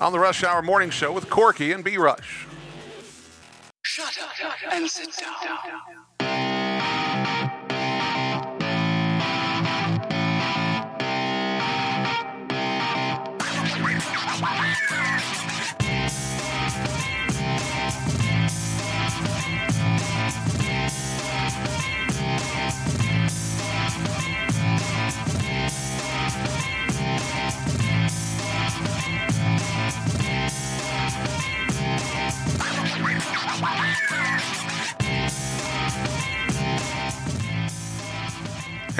[0.00, 2.46] on the Rush Hour Morning Show with Corky and B Rush.
[3.82, 6.59] Shut up and sit down.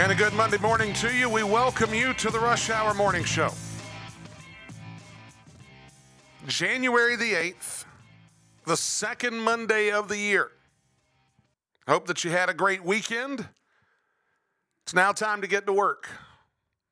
[0.01, 1.29] And a good Monday morning to you.
[1.29, 3.51] We welcome you to the Rush Hour Morning Show.
[6.47, 7.85] January the 8th,
[8.65, 10.53] the second Monday of the year.
[11.87, 13.47] Hope that you had a great weekend.
[14.85, 16.09] It's now time to get to work.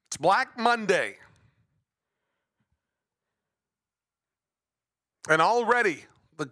[0.09, 1.17] It's Black Monday.
[5.31, 6.05] And already
[6.37, 6.51] the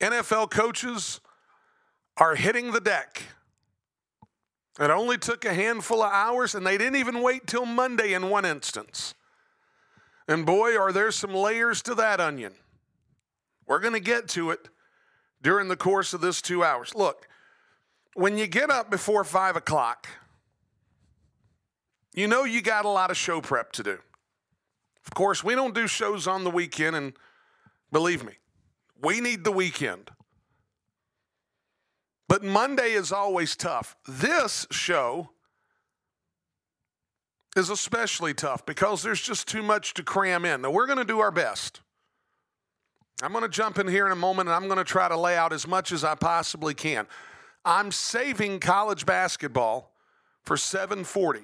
[0.00, 1.20] NFL coaches
[2.16, 3.22] are hitting the deck.
[4.78, 8.28] It only took a handful of hours, and they didn't even wait till Monday in
[8.28, 9.14] one instance.
[10.26, 12.54] And boy, are there some layers to that onion.
[13.66, 14.68] We're going to get to it
[15.42, 16.94] during the course of this two hours.
[16.94, 17.28] Look,
[18.14, 20.08] when you get up before five o'clock,
[22.14, 23.98] you know you got a lot of show prep to do.
[25.06, 27.12] Of course, we don't do shows on the weekend, and
[27.92, 28.34] believe me,
[29.02, 30.10] we need the weekend.
[32.34, 33.94] But Monday is always tough.
[34.08, 35.30] This show
[37.54, 40.62] is especially tough because there's just too much to cram in.
[40.62, 41.80] Now, we're going to do our best.
[43.22, 45.16] I'm going to jump in here in a moment and I'm going to try to
[45.16, 47.06] lay out as much as I possibly can.
[47.64, 49.92] I'm saving college basketball
[50.42, 51.42] for 740.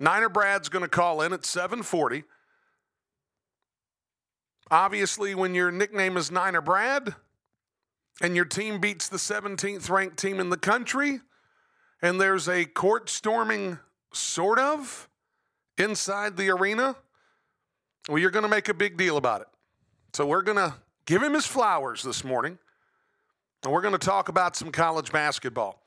[0.00, 2.24] Niner Brad's going to call in at 740.
[4.68, 7.14] Obviously, when your nickname is Niner Brad,
[8.22, 11.20] and your team beats the 17th ranked team in the country,
[12.00, 13.80] and there's a court storming,
[14.12, 15.08] sort of,
[15.76, 16.94] inside the arena,
[18.08, 19.48] well, you're going to make a big deal about it.
[20.12, 20.74] So we're going to
[21.04, 22.58] give him his flowers this morning,
[23.64, 25.82] and we're going to talk about some college basketball.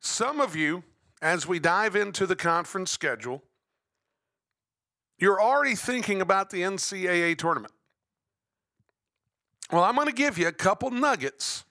[0.00, 0.82] Some of you,
[1.22, 3.42] as we dive into the conference schedule,
[5.18, 7.74] you're already thinking about the NCAA tournament.
[9.70, 11.64] Well, I'm going to give you a couple nuggets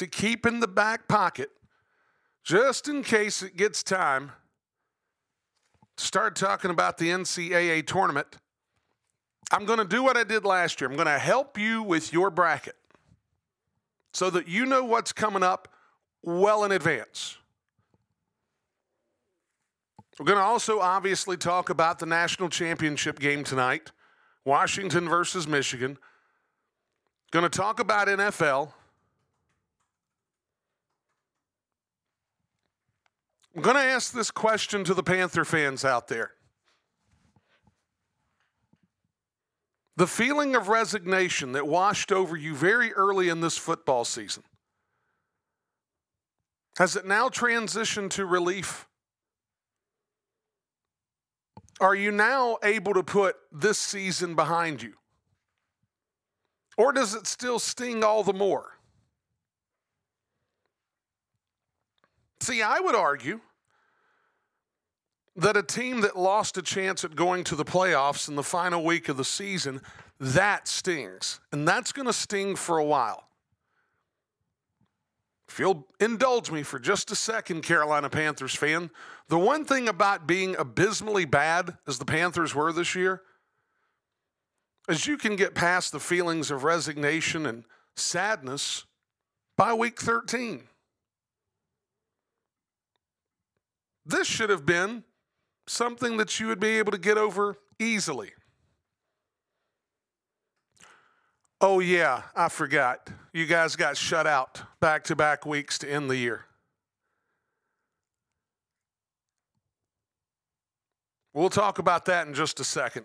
[0.00, 1.50] to keep in the back pocket
[2.42, 4.32] just in case it gets time
[5.98, 8.38] to start talking about the NCAA tournament.
[9.52, 10.88] I'm going to do what I did last year.
[10.88, 12.76] I'm going to help you with your bracket
[14.14, 15.68] so that you know what's coming up
[16.22, 17.36] well in advance.
[20.18, 23.90] We're going to also obviously talk about the national championship game tonight
[24.46, 25.98] Washington versus Michigan.
[27.32, 28.72] Going to talk about NFL.
[33.54, 36.32] I'm going to ask this question to the Panther fans out there.
[39.96, 44.44] The feeling of resignation that washed over you very early in this football season,
[46.78, 48.86] has it now transitioned to relief?
[51.80, 54.94] Are you now able to put this season behind you?
[56.78, 58.79] Or does it still sting all the more?
[62.40, 63.40] See, I would argue
[65.36, 68.84] that a team that lost a chance at going to the playoffs in the final
[68.84, 69.80] week of the season,
[70.18, 71.40] that stings.
[71.52, 73.24] And that's going to sting for a while.
[75.48, 78.90] If you'll indulge me for just a second, Carolina Panthers fan,
[79.28, 83.22] the one thing about being abysmally bad as the Panthers were this year
[84.88, 87.64] is you can get past the feelings of resignation and
[87.96, 88.84] sadness
[89.56, 90.62] by week 13.
[94.04, 95.04] This should have been
[95.66, 98.30] something that you would be able to get over easily.
[101.60, 103.10] Oh, yeah, I forgot.
[103.32, 106.46] You guys got shut out back to back weeks to end the year.
[111.32, 113.04] We'll talk about that in just a second.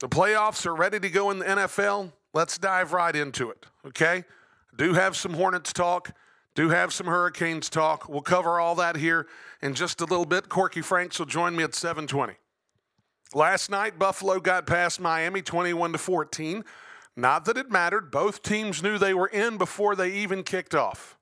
[0.00, 2.12] The playoffs are ready to go in the NFL.
[2.32, 4.24] Let's dive right into it, okay?
[4.76, 6.12] Do have some Hornets talk,
[6.54, 8.08] do have some Hurricanes talk.
[8.08, 9.26] We'll cover all that here
[9.62, 10.48] in just a little bit.
[10.48, 12.34] Corky Franks will join me at 720.
[13.32, 16.64] Last night, Buffalo got past Miami 21 to 14.
[17.16, 18.10] Not that it mattered.
[18.10, 21.16] Both teams knew they were in before they even kicked off.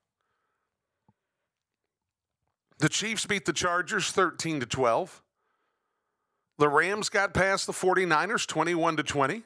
[2.79, 5.21] The Chiefs beat the Chargers 13 to 12.
[6.57, 9.43] The Rams got past the 49ers 21 to 20.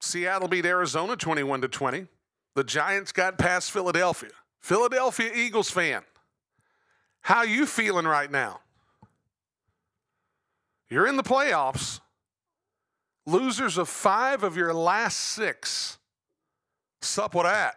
[0.00, 2.06] Seattle beat Arizona 21 to 20.
[2.56, 4.30] The Giants got past Philadelphia.
[4.60, 6.02] Philadelphia Eagles fan.
[7.20, 8.60] How you feeling right now?
[10.88, 12.00] You're in the playoffs.
[13.26, 15.98] Losers of 5 of your last 6.
[17.02, 17.74] Sup with that?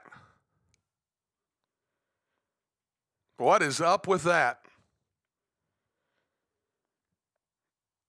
[3.36, 4.62] What is up with that?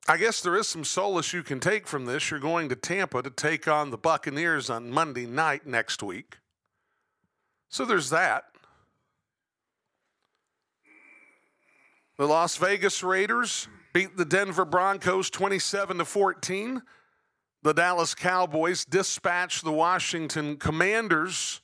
[0.07, 2.31] I guess there is some solace you can take from this.
[2.31, 6.37] You're going to Tampa to take on the Buccaneers on Monday night next week.
[7.71, 8.45] So there's that.
[12.19, 16.83] The Las Vegas Raiders beat the Denver Broncos 27 to 14.
[17.63, 21.63] The Dallas Cowboys dispatched the Washington Commanders.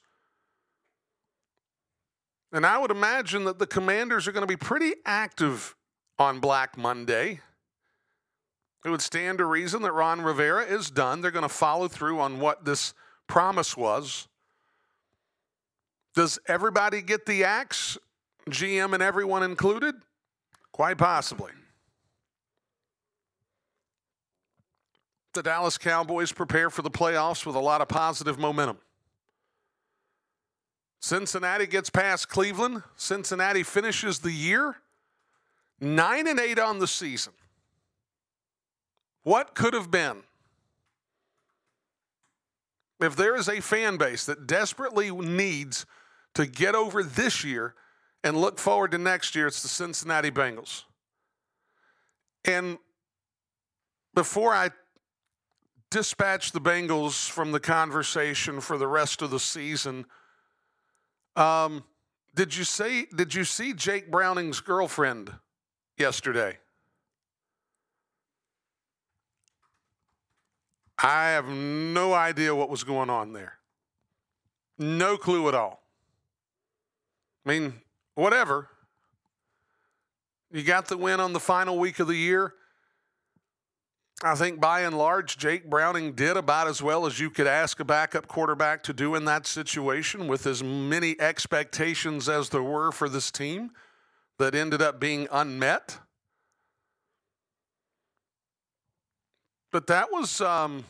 [2.52, 5.74] And I would imagine that the Commanders are going to be pretty active
[6.18, 7.40] on Black Monday.
[8.84, 11.20] It would stand to reason that Ron Rivera is done.
[11.20, 12.94] They're going to follow through on what this
[13.26, 14.28] promise was.
[16.16, 17.98] Does everybody get the axe?
[18.48, 19.94] GM and everyone included?
[20.72, 21.52] Quite possibly.
[25.34, 28.78] The Dallas Cowboys prepare for the playoffs with a lot of positive momentum.
[31.02, 32.82] Cincinnati gets past Cleveland.
[32.96, 34.76] Cincinnati finishes the year
[35.82, 37.34] 9 and 8 on the season.
[39.22, 40.22] What could have been?
[43.00, 45.84] If there is a fan base that desperately needs
[46.36, 47.74] to get over this year
[48.22, 50.84] and look forward to next year, it's the Cincinnati Bengals.
[52.44, 52.76] And
[54.14, 54.68] before I
[55.90, 60.04] dispatch the Bengals from the conversation for the rest of the season,
[61.36, 61.84] um,
[62.34, 65.32] did you say did you see Jake Browning's girlfriend
[65.96, 66.58] yesterday?
[70.98, 73.54] I have no idea what was going on there.
[74.78, 75.85] No clue at all.
[77.46, 77.74] I mean,
[78.16, 78.68] whatever.
[80.50, 82.54] You got the win on the final week of the year.
[84.24, 87.78] I think by and large, Jake Browning did about as well as you could ask
[87.80, 92.90] a backup quarterback to do in that situation with as many expectations as there were
[92.90, 93.70] for this team
[94.38, 95.98] that ended up being unmet.
[99.70, 100.84] But that was um,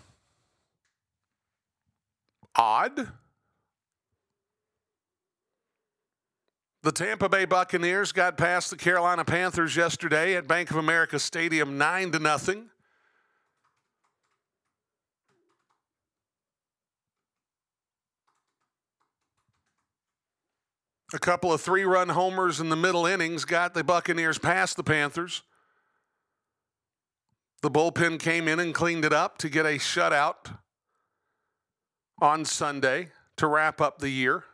[2.54, 3.08] odd.
[6.86, 11.76] The Tampa Bay Buccaneers got past the Carolina Panthers yesterday at Bank of America Stadium
[11.76, 12.70] 9 to nothing.
[21.12, 24.84] A couple of three run homers in the middle innings got the Buccaneers past the
[24.84, 25.42] Panthers.
[27.62, 30.56] The bullpen came in and cleaned it up to get a shutout
[32.22, 34.44] on Sunday to wrap up the year.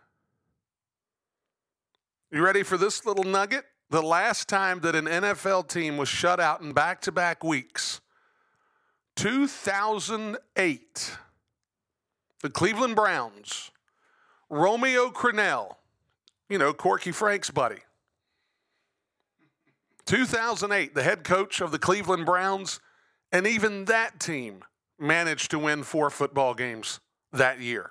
[2.33, 3.67] You ready for this little nugget?
[3.91, 8.01] The last time that an NFL team was shut out in back to back weeks,
[9.17, 11.19] 2008,
[12.41, 13.71] the Cleveland Browns,
[14.49, 15.75] Romeo Crennel,
[16.49, 17.81] you know, Corky Frank's buddy.
[20.07, 22.81] 2008, the head coach of the Cleveland Browns,
[23.31, 24.65] and even that team
[24.99, 26.99] managed to win four football games
[27.31, 27.91] that year.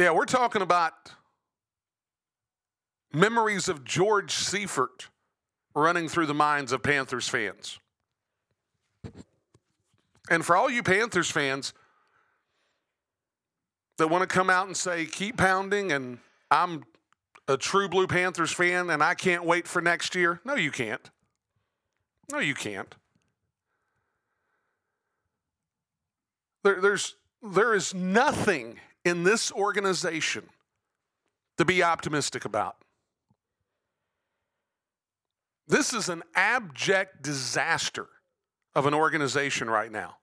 [0.00, 0.94] Yeah, we're talking about
[3.12, 5.08] memories of George Seifert
[5.74, 7.78] running through the minds of Panthers fans.
[10.30, 11.74] And for all you Panthers fans
[13.98, 16.16] that want to come out and say, keep pounding, and
[16.50, 16.84] I'm
[17.46, 20.40] a true Blue Panthers fan and I can't wait for next year.
[20.46, 21.10] No, you can't.
[22.32, 22.94] No, you can't.
[26.64, 30.44] There, there's, there is nothing in this organization
[31.58, 32.76] to be optimistic about.
[35.66, 38.08] This is an abject disaster
[38.74, 40.16] of an organization right now.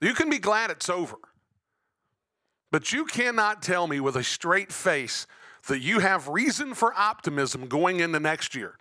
[0.00, 1.16] You can be glad it's over,
[2.70, 5.26] but you cannot tell me with a straight face
[5.66, 8.76] that you have reason for optimism going into next year.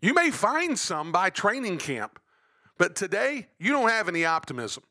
[0.00, 2.20] You may find some by training camp,
[2.78, 4.84] but today you don't have any optimism.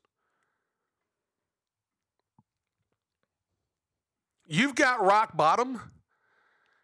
[4.46, 5.80] You've got rock bottom,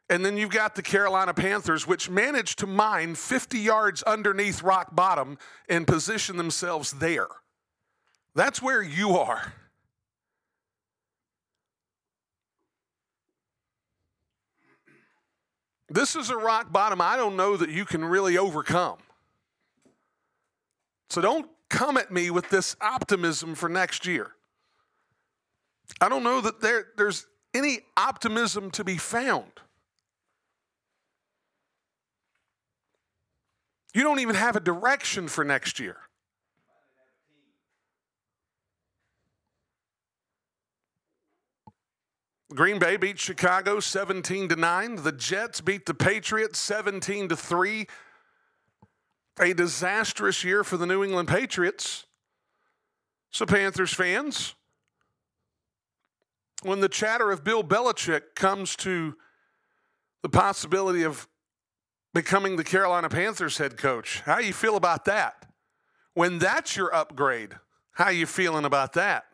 [0.10, 4.96] and then you've got the Carolina Panthers, which managed to mine 50 yards underneath rock
[4.96, 5.38] bottom
[5.68, 7.28] and position themselves there.
[8.36, 9.54] That's where you are.
[15.90, 19.00] This is a rock bottom I don't know that you can really overcome.
[21.10, 24.32] So don't come at me with this optimism for next year.
[26.00, 29.52] I don't know that there, there's any optimism to be found.
[33.94, 35.98] You don't even have a direction for next year.
[42.54, 44.96] Green Bay beat Chicago 17 to 9.
[44.98, 47.88] The Jets beat the Patriots 17 to 3.
[49.40, 52.06] A disastrous year for the New England Patriots.
[53.32, 54.56] So Panthers fans,
[56.64, 59.16] when the chatter of Bill Belichick comes to
[60.22, 61.28] the possibility of
[62.14, 65.46] becoming the Carolina Panthers head coach, how you feel about that?
[66.14, 67.54] When that's your upgrade,
[67.94, 69.26] how you feeling about that?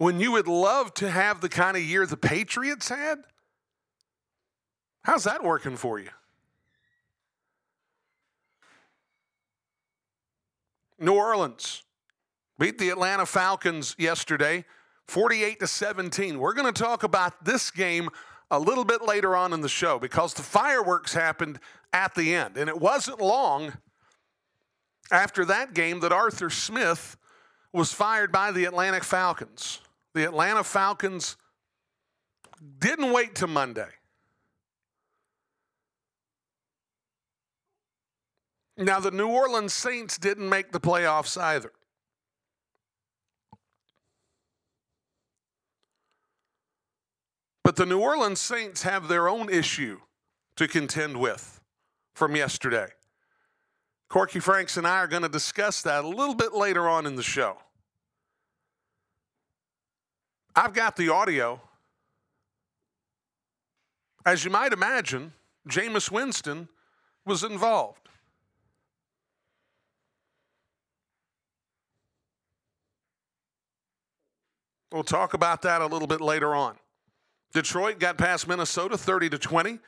[0.00, 3.18] when you would love to have the kind of year the Patriots had?
[5.02, 6.08] How's that working for you?
[10.98, 11.82] New Orleans
[12.60, 14.64] beat the Atlanta Falcons yesterday,
[15.08, 16.38] 48 to 17.
[16.38, 18.08] We're going to talk about this game
[18.52, 21.58] a little bit later on in the show because the fireworks happened
[21.92, 22.56] at the end.
[22.56, 23.72] And it wasn't long
[25.10, 27.16] after that game that Arthur Smith
[27.72, 29.80] was fired by the Atlanta Falcons
[30.14, 31.36] the Atlanta Falcons
[32.78, 33.88] didn't wait till Monday.
[38.76, 41.72] Now, the New Orleans Saints didn't make the playoffs either.
[47.62, 50.00] But the New Orleans Saints have their own issue
[50.56, 51.60] to contend with
[52.14, 52.88] from yesterday.
[54.08, 57.14] Corky Franks and I are going to discuss that a little bit later on in
[57.14, 57.58] the show.
[60.56, 61.60] I've got the audio.
[64.26, 65.32] As you might imagine,
[65.68, 66.68] Jameis Winston
[67.24, 68.08] was involved.
[74.92, 76.76] We'll talk about that a little bit later on.
[77.52, 79.78] Detroit got past Minnesota 30 to 20.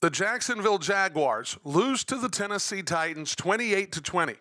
[0.00, 4.34] The Jacksonville Jaguars lose to the Tennessee Titans 28 to 20.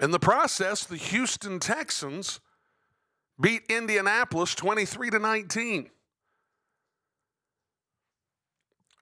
[0.00, 2.40] In the process, the Houston Texans
[3.38, 5.90] beat Indianapolis 23 to 19.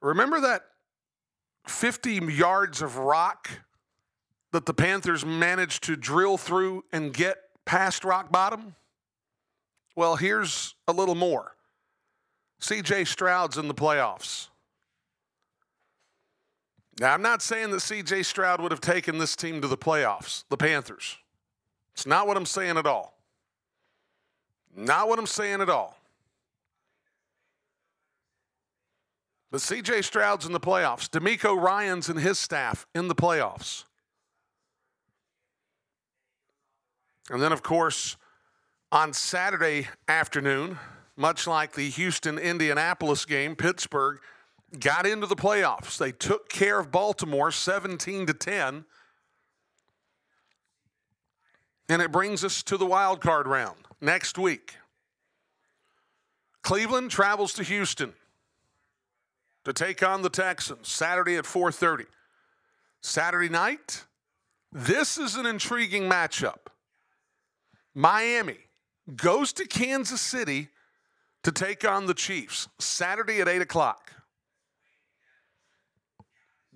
[0.00, 0.62] Remember that
[1.66, 3.49] 50 yards of rock
[4.52, 8.75] that the Panthers managed to drill through and get past rock bottom?
[9.94, 11.54] Well, here's a little more.
[12.62, 14.48] CJ Stroud's in the playoffs.
[16.98, 20.44] Now, I'm not saying that CJ Stroud would have taken this team to the playoffs,
[20.48, 21.18] the Panthers.
[21.92, 23.18] It's not what I'm saying at all.
[24.75, 25.98] Not what I'm saying at all.
[29.50, 31.08] But CJ Stroud's in the playoffs.
[31.08, 33.84] DeMeco Ryans and his staff in the playoffs.
[37.30, 38.16] And then, of course,
[38.90, 40.78] on Saturday afternoon,
[41.16, 44.18] much like the Houston Indianapolis game, Pittsburgh
[44.78, 45.99] got into the playoffs.
[45.99, 48.85] They took care of Baltimore 17 to 10.
[51.88, 54.76] And it brings us to the wild card round next week.
[56.62, 58.12] Cleveland travels to Houston
[59.64, 62.06] to take on the Texans Saturday at 4:30.
[63.00, 64.04] Saturday night,
[64.70, 66.68] this is an intriguing matchup.
[67.95, 68.59] Miami
[69.16, 70.68] goes to Kansas City
[71.42, 74.12] to take on the Chiefs Saturday at 8 o'clock.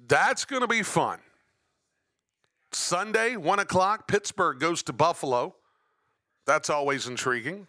[0.09, 1.19] That's going to be fun.
[2.73, 5.55] Sunday, 1 o'clock, Pittsburgh goes to Buffalo.
[6.47, 7.67] That's always intriguing.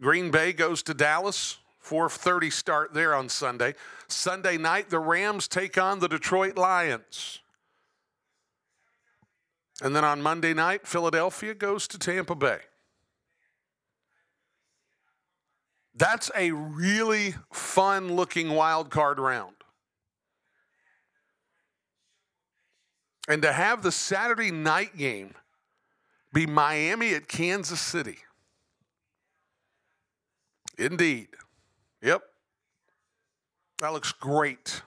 [0.00, 1.58] Green Bay goes to Dallas.
[1.84, 3.74] 4:30 start there on Sunday.
[4.08, 7.40] Sunday night the Rams take on the Detroit Lions.
[9.82, 12.58] And then on Monday night Philadelphia goes to Tampa Bay.
[15.96, 19.54] That's a really fun looking wild card round.
[23.28, 25.34] And to have the Saturday night game
[26.32, 28.18] be Miami at Kansas City.
[30.76, 31.28] Indeed.
[32.02, 32.22] Yep.
[33.78, 34.82] That looks great.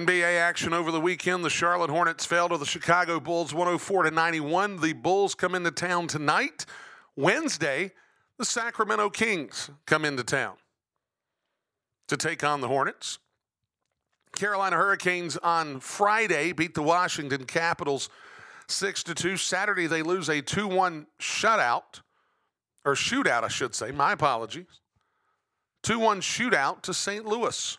[0.00, 1.44] NBA action over the weekend.
[1.44, 4.80] The Charlotte Hornets fell to the Chicago Bulls 104 to 91.
[4.80, 6.64] The Bulls come into town tonight.
[7.16, 7.92] Wednesday,
[8.38, 10.54] the Sacramento Kings come into town
[12.08, 13.18] to take on the Hornets.
[14.34, 18.08] Carolina Hurricanes on Friday beat the Washington Capitals
[18.68, 19.36] 6 to 2.
[19.36, 22.00] Saturday they lose a 2-1 shutout
[22.86, 23.90] or shootout I should say.
[23.90, 24.80] My apologies.
[25.82, 27.26] 2-1 shootout to St.
[27.26, 27.76] Louis.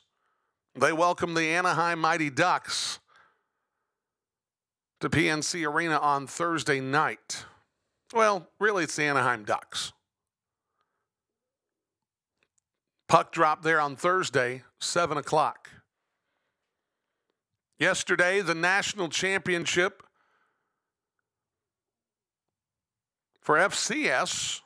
[0.74, 3.00] They welcome the Anaheim Mighty Ducks
[5.01, 7.44] to PNC Arena on Thursday night.
[8.13, 9.92] Well, really, it's the Anaheim Ducks.
[13.10, 15.70] Puck drop there on Thursday, 7 o'clock.
[17.78, 20.04] Yesterday, the national championship
[23.42, 24.62] for FCS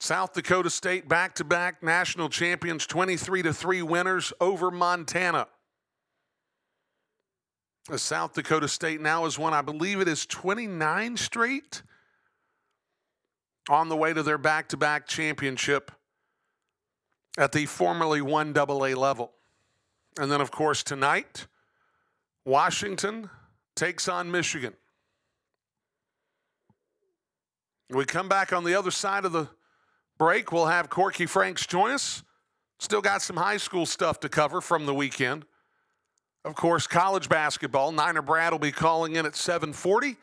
[0.00, 5.46] South Dakota State back to back national champions, 23 to 3 winners over Montana.
[7.96, 11.82] South Dakota State now has won, I believe it is 29 straight
[13.68, 15.90] on the way to their back to back championship
[17.36, 19.32] at the formerly 1AA level.
[20.18, 21.46] And then, of course, tonight,
[22.46, 23.28] Washington
[23.76, 24.74] takes on Michigan.
[27.90, 29.48] We come back on the other side of the
[30.20, 32.22] break, we'll have Corky Franks join us.
[32.78, 35.46] Still got some high school stuff to cover from the weekend.
[36.44, 37.90] Of course, college basketball.
[37.90, 40.18] Niner Brad will be calling in at 740.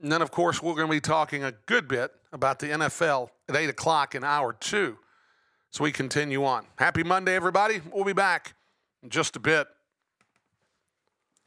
[0.00, 3.28] And then, of course, we're going to be talking a good bit about the NFL
[3.48, 4.98] at 8 o'clock in hour two.
[5.70, 6.66] So we continue on.
[6.76, 7.80] Happy Monday, everybody.
[7.92, 8.54] We'll be back
[9.04, 9.68] in just a bit.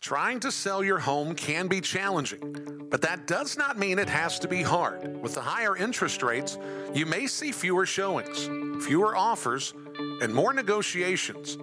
[0.05, 4.37] Trying to sell your home can be challenging, but that does not mean it has
[4.37, 5.19] to be hard.
[5.19, 6.59] With the higher interest rates,
[6.93, 8.45] you may see fewer showings,
[8.85, 9.73] fewer offers,
[10.21, 11.57] and more negotiations.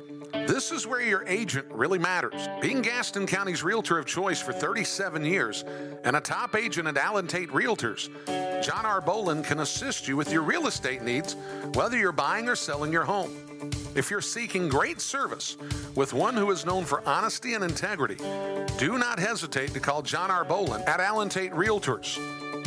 [0.47, 2.49] This is where your agent really matters.
[2.61, 5.65] Being Gaston County's realtor of choice for 37 years
[6.05, 8.09] and a top agent at Allen Tate Realtors,
[8.63, 9.01] John R.
[9.01, 11.37] Bolin can assist you with your real estate needs,
[11.75, 13.31] whether you're buying or selling your home.
[13.95, 15.57] If you're seeking great service
[15.95, 18.17] with one who is known for honesty and integrity,
[18.79, 20.45] do not hesitate to call John R.
[20.45, 22.19] Bolin at Allen Tate Realtors.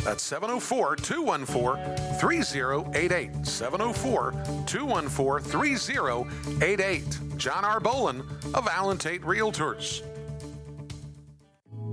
[0.02, 3.46] That's 704 214 3088.
[3.46, 4.32] 704
[4.66, 7.25] 214 3088.
[7.36, 7.80] John R.
[7.80, 8.20] Bolin
[8.54, 10.02] of Allen Tate Realtors.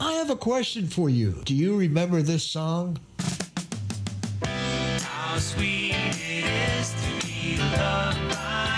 [0.00, 1.42] I have a question for you.
[1.44, 2.98] Do you remember this song?
[4.42, 8.77] How sweet it is to be loved by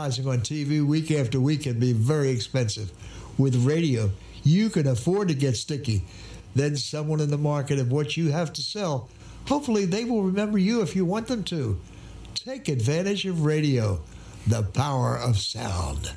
[0.00, 2.90] on TV week after week can be very expensive.
[3.36, 4.10] With radio,
[4.42, 6.04] you can afford to get sticky.
[6.54, 9.10] Then someone in the market of what you have to sell,
[9.46, 11.78] hopefully they will remember you if you want them to.
[12.34, 14.00] Take advantage of radio,
[14.46, 16.16] the power of sound.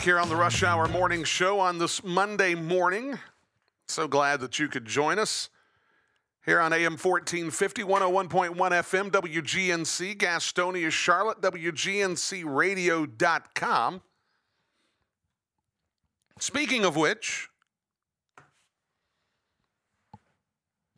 [0.00, 3.18] Back here on the Rush Hour Morning Show on this Monday morning.
[3.86, 5.50] So glad that you could join us
[6.46, 14.00] here on AM 1450, 101.1 FM, WGNC, Gastonia, Charlotte, WGNCradio.com.
[16.38, 17.50] Speaking of which,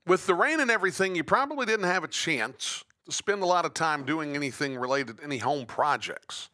[0.06, 3.64] with the rain and everything, you probably didn't have a chance to spend a lot
[3.64, 6.50] of time doing anything related to any home projects.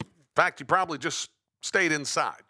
[0.00, 2.42] In fact, you probably just stayed inside.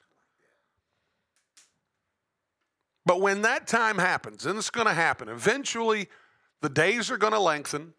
[3.04, 6.08] But when that time happens, and it's going to happen, eventually
[6.60, 7.94] the days are going to lengthen.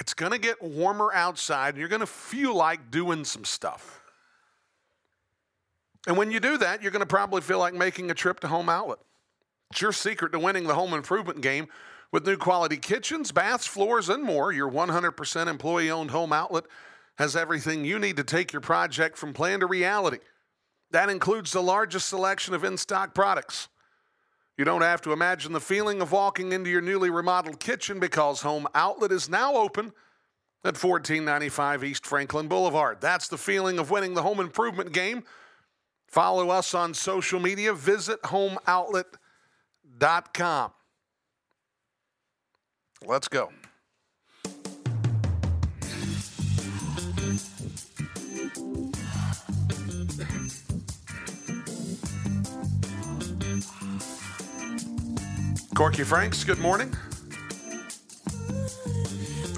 [0.00, 4.02] It's going to get warmer outside, and you're going to feel like doing some stuff.
[6.06, 8.48] And when you do that, you're going to probably feel like making a trip to
[8.48, 8.98] Home Outlet.
[9.70, 11.68] It's your secret to winning the home improvement game
[12.12, 14.52] with new quality kitchens, baths, floors, and more.
[14.52, 16.64] Your 100% employee owned home outlet
[17.16, 20.18] has everything you need to take your project from plan to reality.
[20.94, 23.68] That includes the largest selection of in stock products.
[24.56, 28.42] You don't have to imagine the feeling of walking into your newly remodeled kitchen because
[28.42, 29.86] Home Outlet is now open
[30.62, 33.00] at 1495 East Franklin Boulevard.
[33.00, 35.24] That's the feeling of winning the home improvement game.
[36.06, 37.74] Follow us on social media.
[37.74, 40.72] Visit homeoutlet.com.
[43.04, 43.50] Let's go.
[55.74, 56.94] Corky Franks, good morning.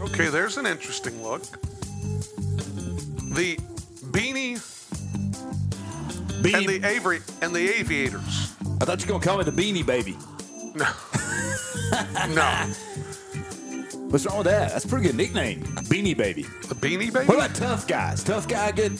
[0.01, 1.43] Okay, there's an interesting look.
[3.35, 3.59] The
[4.13, 4.55] beanie
[6.55, 8.55] and the Avery and the aviators.
[8.81, 10.17] I thought you were gonna call me the Beanie Baby.
[10.75, 10.89] No.
[12.35, 12.73] no.
[14.09, 14.71] What's wrong with that?
[14.71, 16.45] That's a pretty good nickname, Beanie Baby.
[16.45, 17.27] The beanie baby?
[17.27, 18.25] What about Tough Guys?
[18.25, 18.99] Tough Guy, good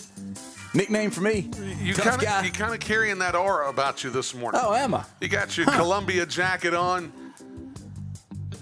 [0.77, 1.49] nickname for me.
[1.81, 4.61] you kind of you kind of carrying that aura about you this morning.
[4.63, 5.05] Oh, am I?
[5.21, 7.13] You got your Columbia jacket on.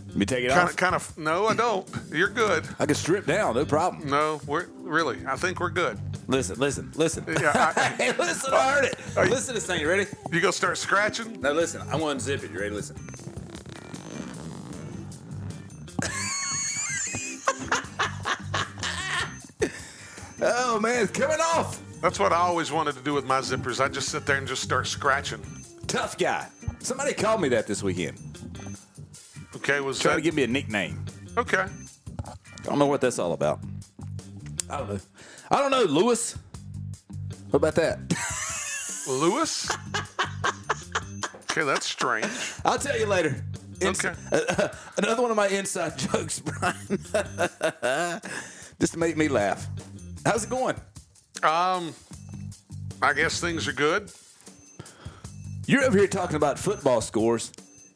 [0.09, 0.71] Let me take it Kind off.
[0.71, 1.89] of kind of no, I don't.
[2.13, 2.65] You're good.
[2.79, 4.09] I can strip down, no problem.
[4.09, 5.19] No, we're really.
[5.27, 5.99] I think we're good.
[6.29, 7.25] Listen, listen, listen.
[7.29, 8.95] Yeah, I- hey, listen, I heard it.
[9.17, 9.81] You- Listen to this thing.
[9.81, 10.07] You ready?
[10.31, 11.41] You gonna start scratching?
[11.41, 11.81] Now listen.
[11.83, 12.53] I'm gonna unzip it.
[12.53, 12.75] You ready?
[12.75, 12.97] Listen.
[20.43, 21.81] oh man, it's coming off.
[22.05, 23.81] That's what I always wanted to do with my zippers.
[23.83, 25.41] I just sit there and just start scratching.
[25.87, 26.47] Tough guy.
[26.81, 28.19] Somebody called me that this weekend.
[29.57, 31.03] Okay, was Trying that to give me a nickname.
[31.39, 31.65] okay?
[32.27, 33.61] I don't know what that's all about.
[34.69, 35.01] I don't know.
[35.51, 36.37] I don't know, Lewis.
[37.49, 37.99] What about that?
[39.09, 39.71] Lewis?
[41.51, 42.29] okay, that's strange.
[42.67, 43.43] I'll tell you later.
[43.81, 44.15] Ins- Okay.
[44.99, 46.99] another one of my inside jokes, Brian.
[48.79, 49.67] Just to make me laugh.
[50.27, 50.77] How's it going?
[51.45, 51.93] Um,
[53.03, 54.11] I guess things are good.
[55.67, 57.53] You're over here talking about football scores,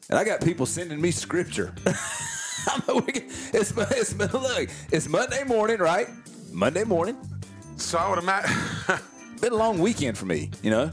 [0.09, 1.73] and I got people sending me scripture.
[2.67, 6.07] I'm a wicked- it's, it's, look, it's Monday morning, right?
[6.51, 7.17] Monday morning.
[7.77, 8.55] So I would imagine.
[9.41, 10.91] Been a long weekend for me, you know.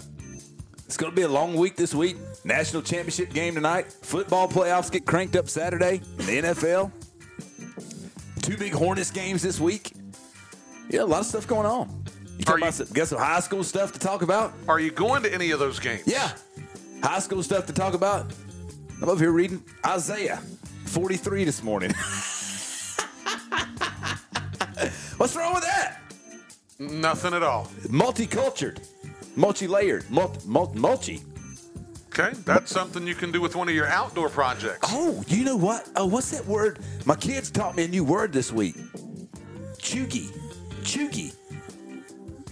[0.86, 2.16] It's going to be a long week this week.
[2.44, 3.90] National championship game tonight.
[3.90, 6.92] Football playoffs get cranked up Saturday in the NFL.
[8.42, 9.92] Two big Hornets games this week.
[10.88, 12.05] Yeah, a lot of stuff going on.
[12.38, 14.52] You talking you- about some, got some high school stuff to talk about?
[14.68, 16.02] are you going to any of those games?
[16.06, 16.32] Yeah,
[17.02, 18.26] high school stuff to talk about.
[19.02, 20.38] I'm over here reading Isaiah
[20.86, 21.92] 43 this morning.
[25.16, 26.00] What's wrong with that?
[26.78, 27.66] Nothing at all.
[27.88, 28.78] Multicultured,
[29.34, 31.22] multi-layered, multi, multi, multi.
[32.08, 34.88] Okay, that's something you can do with one of your outdoor projects.
[34.90, 35.88] Oh, you know what?
[35.96, 36.78] Oh, what's that word?
[37.04, 38.76] My kids taught me a new word this week.
[39.78, 40.28] Cheugy.
[40.82, 41.34] Cheugy.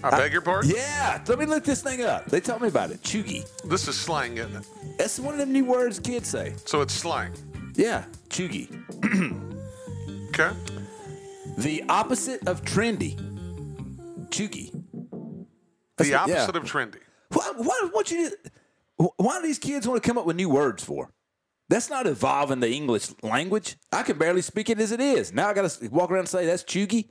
[0.04, 0.70] I beg your pardon?
[0.74, 2.26] Yeah, let me look this thing up.
[2.26, 3.02] They taught me about it.
[3.02, 3.48] Cheugy.
[3.64, 4.66] This is slang, isn't it?
[4.98, 6.54] That's one of them new words kids say.
[6.66, 7.32] So it's slang.
[7.74, 8.68] Yeah, cheugy.
[10.36, 10.50] Okay.
[11.58, 13.14] The opposite of trendy.
[14.30, 14.72] Cheugy.
[14.72, 14.78] The
[15.96, 16.20] what- yeah.
[16.42, 16.98] opposite of trendy.
[17.30, 18.32] Why, why, what you,
[18.96, 21.10] why do these kids want to come up with new words for?
[21.68, 23.76] That's not evolving the English language.
[23.92, 25.32] I can barely speak it as it is.
[25.32, 27.10] Now I got to walk around and say that's cheugy.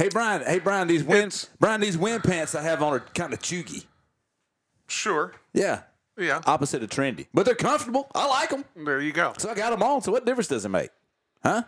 [0.00, 3.34] Hey Brian, hey Brian, these wind, Brian, these wind pants I have on are kind
[3.34, 3.84] of cheugy.
[4.88, 5.34] Sure.
[5.52, 5.82] Yeah,
[6.16, 6.40] Yeah.
[6.46, 8.10] opposite of trendy, but they're comfortable.
[8.14, 9.34] I like them, There you go.
[9.36, 10.00] so I got them on.
[10.00, 10.88] So what difference does it make?
[11.42, 11.64] Huh?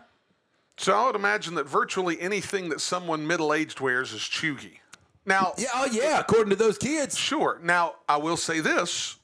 [0.77, 4.79] So I would imagine that virtually anything that someone middle aged wears is cheugy.
[5.27, 6.19] Now, Yeah, oh yeah.
[6.19, 7.59] According to those kids, sure.
[7.61, 9.17] Now, I will say this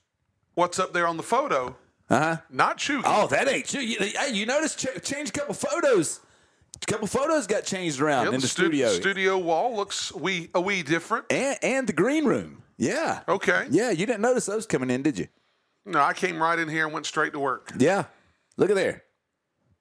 [0.53, 1.75] what's up there on the photo?
[2.11, 2.37] uh huh.
[2.51, 3.01] Not cheugy.
[3.05, 3.73] Oh, that ain't.
[3.73, 6.19] You, hey, you notice ch- change a couple photos.
[6.81, 8.89] A couple photos got changed around in the stu- studio.
[8.89, 11.25] Studio wall looks wee a wee different.
[11.29, 12.63] and and the green room.
[12.77, 13.21] Yeah.
[13.27, 13.67] Okay.
[13.69, 15.27] Yeah, you didn't notice those coming in, did you?
[15.85, 17.73] No, I came right in here and went straight to work.
[17.77, 18.05] Yeah.
[18.57, 19.03] Look at there.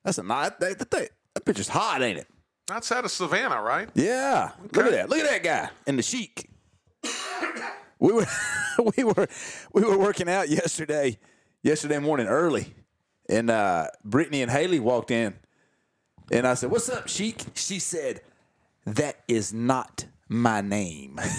[0.05, 0.51] That's a nice.
[0.59, 2.27] That, that, that, that picture's hot, ain't it?
[2.67, 3.89] That's out of Savannah, right?
[3.95, 4.51] Yeah.
[4.73, 5.09] Look at that.
[5.09, 6.51] Look at that guy in the chic.
[7.99, 8.27] we were
[8.97, 9.29] we were
[9.73, 11.19] we were working out yesterday
[11.63, 12.75] yesterday morning early,
[13.29, 15.35] and uh, Brittany and Haley walked in,
[16.31, 18.21] and I said, "What's up, chic?" She said,
[18.87, 21.21] "That is not my name."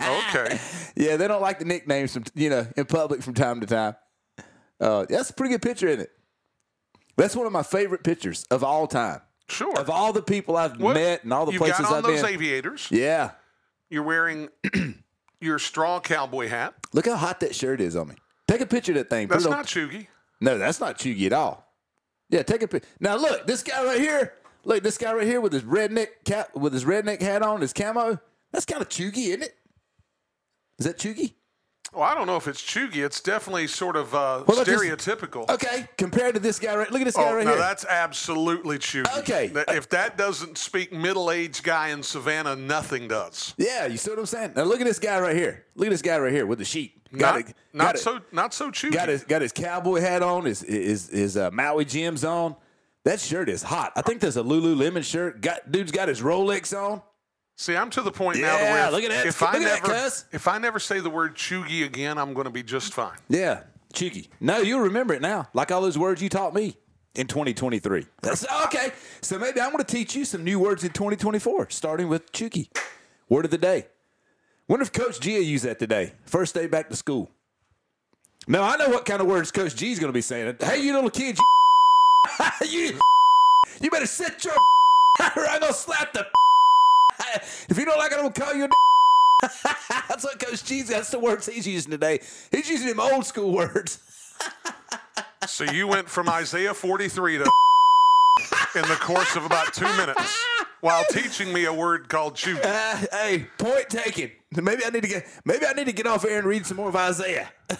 [0.00, 0.58] Okay.
[0.96, 3.94] Yeah, they don't like the nicknames from you know in public from time to time.
[4.80, 6.10] Uh, that's a pretty good picture, isn't it?
[7.16, 9.20] That's one of my favorite pictures of all time.
[9.48, 9.78] Sure.
[9.78, 12.22] Of all the people I've met and all the You've places got on I've those
[12.22, 12.32] been.
[12.34, 12.88] aviators.
[12.90, 13.30] yeah.
[13.90, 14.48] You're wearing
[15.40, 16.74] your straw cowboy hat.
[16.92, 18.14] Look how hot that shirt is on me.
[18.48, 19.28] Take a picture of that thing.
[19.28, 20.06] That's not cheugy.
[20.40, 21.71] No, that's not cheugy at all.
[22.32, 22.88] Yeah, take a picture.
[22.98, 24.32] Now look, this guy right here.
[24.64, 27.72] Look, this guy right here with his redneck cap, with his redneck hat on, his
[27.72, 28.18] camo.
[28.52, 29.54] That's kind of cheugy, isn't it?
[30.78, 31.34] Is that cheugy?
[31.92, 33.04] Well, I don't know if it's cheugy.
[33.04, 35.46] It's definitely sort of uh, this- stereotypical.
[35.50, 36.90] Okay, compared to this guy right.
[36.90, 37.58] Look at this guy Oh, right no, here.
[37.58, 39.18] that's absolutely cheugy.
[39.18, 39.50] Okay.
[39.68, 43.52] If that doesn't speak middle-aged guy in Savannah, nothing does.
[43.58, 44.52] Yeah, you see what I'm saying?
[44.56, 45.66] Now look at this guy right here.
[45.74, 46.96] Look at this guy right here with the sheet.
[47.16, 47.56] Got Not, it.
[47.72, 48.92] not got it- so, not so cheugy.
[48.92, 50.44] Got his got his cowboy hat on.
[50.44, 52.56] His his his uh, Maui Jim's on.
[53.04, 53.92] That shirt is hot.
[53.96, 55.40] I think there's a Lululemon shirt.
[55.40, 57.02] Got dude's got his Rolex on.
[57.56, 59.26] See, I'm to the point now to Yeah, where look at that.
[59.26, 62.32] if Look I at that, never, if I never say the word cheugy again, I'm
[62.32, 63.16] going to be just fine.
[63.28, 64.30] Yeah, cheeky.
[64.40, 65.48] No, you'll remember it now.
[65.52, 66.76] Like all those words you taught me
[67.14, 68.06] in 2023.
[68.22, 68.92] That's okay.
[69.20, 72.70] So maybe I'm going to teach you some new words in 2024, starting with cheeky.
[73.28, 73.86] Word of the day.
[74.72, 76.14] Wonder if Coach Gia used that today.
[76.24, 77.30] First day back to school.
[78.48, 80.56] Now I know what kind of words Coach G's going to be saying.
[80.58, 81.36] Hey, you little kid,
[82.62, 83.00] you, you,
[83.82, 84.54] you better sit your
[85.36, 86.26] or I'm going to slap the.
[87.68, 88.68] If you don't like it, I'm going to call you a.
[90.08, 90.88] That's what Coach G's.
[90.88, 92.20] That's the words he's using today.
[92.50, 93.98] He's using them old school words.
[95.46, 97.44] So you went from Isaiah 43 to
[98.74, 100.46] in the course of about two minutes
[100.80, 102.64] while teaching me a word called cheugy.
[102.64, 104.30] Uh, hey, point taken.
[104.62, 105.26] Maybe I need to get.
[105.44, 107.48] Maybe I need to get off air and read some more of Isaiah.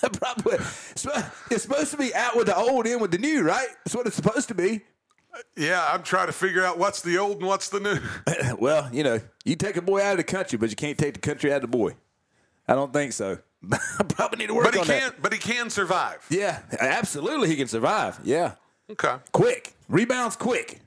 [0.00, 0.56] Probably.
[0.58, 3.66] It's supposed to be out with the old, in with the new, right?
[3.84, 4.82] That's what it's supposed to be.
[5.56, 7.98] Yeah, I'm trying to figure out what's the old and what's the new.
[8.58, 11.14] Well, you know, you take a boy out of the country, but you can't take
[11.14, 11.94] the country out of the boy.
[12.68, 13.38] I don't think so.
[13.72, 15.22] I probably need to work But he on can that.
[15.22, 16.24] but he can survive.
[16.30, 18.18] Yeah, absolutely, he can survive.
[18.24, 18.52] Yeah,
[18.90, 19.16] Okay.
[19.32, 20.80] quick rebounds, quick.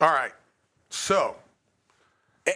[0.00, 0.32] All right.
[0.90, 1.36] So,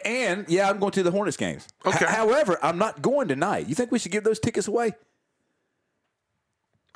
[0.04, 1.68] And yeah, I'm going to the Hornets games.
[1.86, 2.06] H- Okay.
[2.06, 3.68] however, I'm not going tonight.
[3.68, 4.94] You think we should give those tickets away?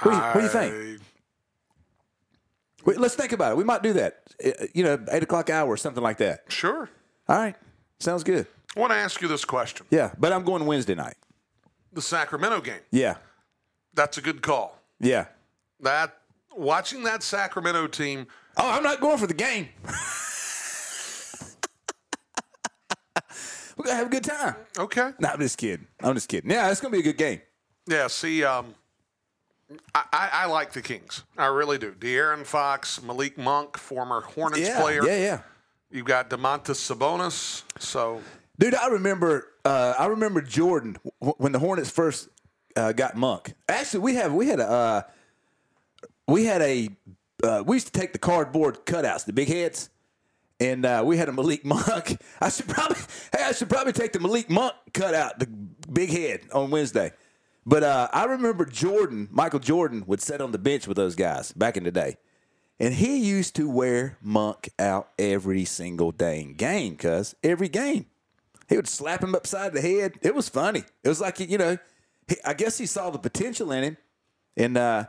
[0.03, 1.01] What do you, what do you think?
[2.87, 3.57] Wait, let's think about it.
[3.59, 4.23] We might do that.
[4.45, 6.45] Uh, You know, eight o'clock hour or something like that.
[6.49, 6.89] Sure.
[7.29, 7.55] All right,
[7.99, 8.47] sounds good.
[8.77, 9.87] I want to ask you this question.
[9.91, 11.17] Yeah, but I'm going Wednesday night.
[11.93, 12.81] The Sacramento game.
[12.91, 13.17] Yeah,
[13.95, 14.79] That's a good call.
[15.01, 15.27] yeah.
[15.81, 16.17] That
[16.57, 18.27] watching that Sacramento team
[18.57, 19.69] Oh, I'm not going for the game.
[23.77, 24.57] We're gonna have a good time.
[24.79, 25.13] Okay.
[25.19, 25.87] No, I'm just kidding.
[26.03, 26.51] I'm just kidding.
[26.51, 27.41] Yeah, it's gonna be a good game.
[27.87, 28.75] Yeah, see, um,
[29.95, 31.25] I, I, I like the Kings.
[31.39, 31.93] I really do.
[31.93, 35.05] De'Aaron Fox, Malik Monk, former Hornets Yeah, player.
[35.05, 35.41] yeah, yeah.
[35.91, 37.63] You've got Domantas Sabonis.
[37.81, 38.21] So,
[38.59, 39.47] Dude, I remember.
[39.65, 42.29] Uh, I remember Jordan w- when the Hornets first
[42.77, 43.55] uh, got Monk.
[43.69, 45.03] Actually, we have we had a uh,
[46.29, 46.89] we had a
[47.43, 49.91] uh, we used to take the cardboard cutouts, the big heads,
[50.61, 52.21] and uh, we had a Malik Monk.
[52.41, 52.99] I should probably
[53.37, 57.13] hey, I should probably take the Malik Monk cutout, the big head, on Wednesday.
[57.67, 61.53] But uh, I remember Jordan, Michael Jordan, would sit on the bench with those guys
[61.53, 62.17] back in the day.
[62.79, 68.07] And he used to wear Monk out every single dang game, cuz every game.
[68.69, 70.15] He would slap him upside the head.
[70.23, 70.85] It was funny.
[71.03, 71.77] It was like, you know,
[72.29, 73.97] he, I guess he saw the potential in him
[74.57, 75.05] and uh,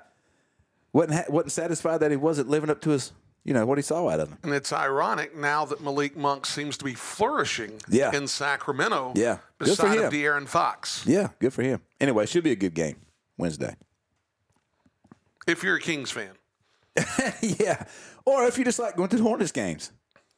[0.92, 3.12] wasn't, ha- wasn't satisfied that he wasn't living up to his
[3.44, 4.38] you know what he saw out of him.
[4.44, 8.16] And it's ironic now that Malik Monk seems to be flourishing Yeah.
[8.16, 9.38] in Sacramento Yeah.
[9.60, 10.14] Good for beside of.
[10.14, 11.04] De'Aaron Fox.
[11.06, 11.82] Yeah, good for him.
[12.00, 12.98] Anyway, should be a good game
[13.38, 13.76] Wednesday.
[15.48, 16.32] If you're a Kings fan.
[17.42, 17.86] yeah,
[18.26, 19.92] or if you just like going to the Hornets games.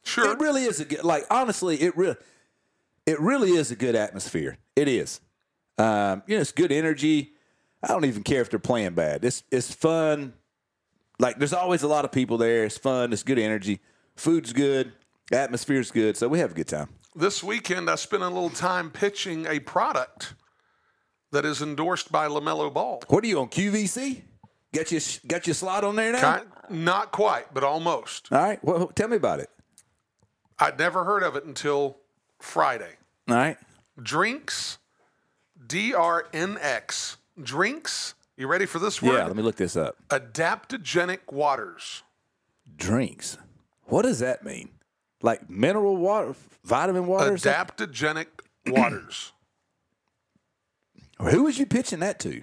[0.04, 0.32] Sure.
[0.32, 1.02] It really is a good.
[1.04, 2.16] Like honestly, it really,
[3.06, 4.58] it really is a good atmosphere.
[4.76, 5.20] It is.
[5.78, 7.32] Um, you know, it's good energy.
[7.82, 9.24] I don't even care if they're playing bad.
[9.24, 10.34] It's it's fun.
[11.18, 12.64] Like there's always a lot of people there.
[12.64, 13.12] It's fun.
[13.12, 13.80] It's good energy.
[14.16, 14.92] Food's good.
[15.32, 16.16] Atmosphere's good.
[16.16, 16.88] So we have a good time.
[17.16, 20.34] This weekend, I spent a little time pitching a product
[21.30, 23.02] that is endorsed by LaMelo Ball.
[23.08, 24.22] What are you on QVC?
[24.74, 26.38] Got your got your slot on there now?
[26.38, 28.28] Ki- Not quite, but almost.
[28.32, 28.62] All right.
[28.64, 29.48] Well, tell me about it.
[30.58, 31.96] I'd never heard of it until
[32.40, 32.94] Friday.
[33.28, 33.56] All right.
[34.02, 34.78] Drinks,
[35.64, 37.16] D R N X.
[37.40, 39.14] Drinks, you ready for this word?
[39.14, 39.26] Yeah.
[39.26, 39.96] Let me look this up.
[40.08, 42.02] Adaptogenic waters.
[42.76, 43.38] Drinks.
[43.84, 44.70] What does that mean?
[45.22, 47.32] Like mineral water, vitamin water?
[47.32, 48.26] Adaptogenic
[48.66, 49.32] waters.
[51.20, 52.42] Who was you pitching that to?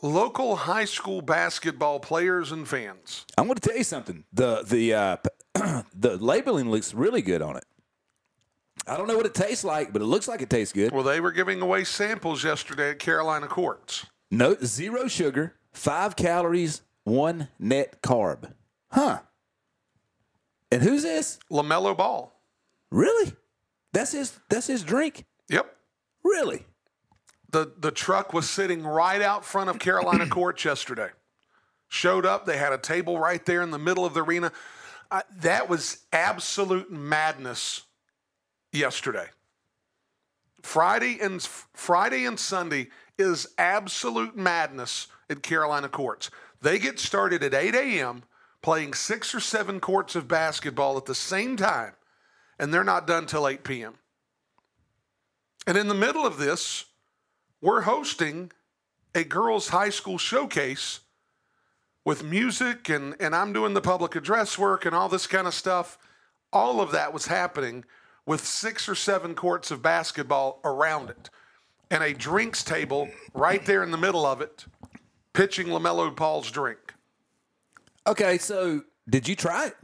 [0.00, 3.26] Local high school basketball players and fans.
[3.36, 4.24] I'm going to tell you something.
[4.32, 5.16] The the uh,
[5.94, 7.64] the labeling looks really good on it.
[8.86, 10.92] I don't know what it tastes like, but it looks like it tastes good.
[10.92, 14.06] Well, they were giving away samples yesterday at Carolina Courts.
[14.30, 18.52] No zero sugar, five calories, one net carb.
[18.90, 19.20] Huh?
[20.70, 21.38] And who's this?
[21.50, 22.32] LaMelo Ball.
[22.90, 23.32] Really?
[23.92, 24.38] That's his.
[24.48, 25.24] That's his drink.
[25.48, 25.74] Yep.
[26.24, 26.64] Really?
[27.50, 31.08] The, the truck was sitting right out front of Carolina Court yesterday.
[31.88, 32.44] Showed up.
[32.44, 34.52] They had a table right there in the middle of the arena.
[35.10, 37.82] Uh, that was absolute madness
[38.72, 39.26] yesterday.
[40.60, 42.88] Friday and Friday and Sunday
[43.18, 46.30] is absolute madness at Carolina Courts.
[46.62, 48.22] They get started at 8 a.m.
[48.62, 51.92] playing six or seven courts of basketball at the same time,
[52.58, 53.94] and they're not done till 8 p.m.
[55.66, 56.86] And in the middle of this,
[57.60, 58.52] we're hosting
[59.14, 61.00] a girls' high school showcase
[62.04, 65.54] with music, and, and I'm doing the public address work and all this kind of
[65.54, 65.98] stuff.
[66.52, 67.84] All of that was happening
[68.24, 71.30] with six or seven courts of basketball around it
[71.90, 74.66] and a drinks table right there in the middle of it,
[75.32, 76.94] pitching LaMelo Ball's drink.
[78.06, 78.38] Okay.
[78.38, 79.76] So did you try it?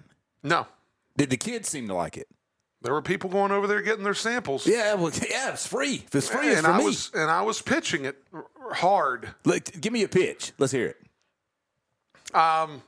[0.43, 0.67] No,
[1.17, 2.29] Did the kids seem to like it?
[2.83, 4.67] there were people going over there getting their samples.
[4.67, 4.93] Yeah.
[4.95, 5.53] Well, yeah.
[5.53, 6.03] It's free.
[6.07, 6.85] If it's free, it's and for I me.
[6.85, 8.23] was and I was pitching it
[8.73, 9.35] hard.
[9.45, 10.53] Look, give me a pitch.
[10.59, 12.37] Let's hear it.
[12.37, 12.83] Um,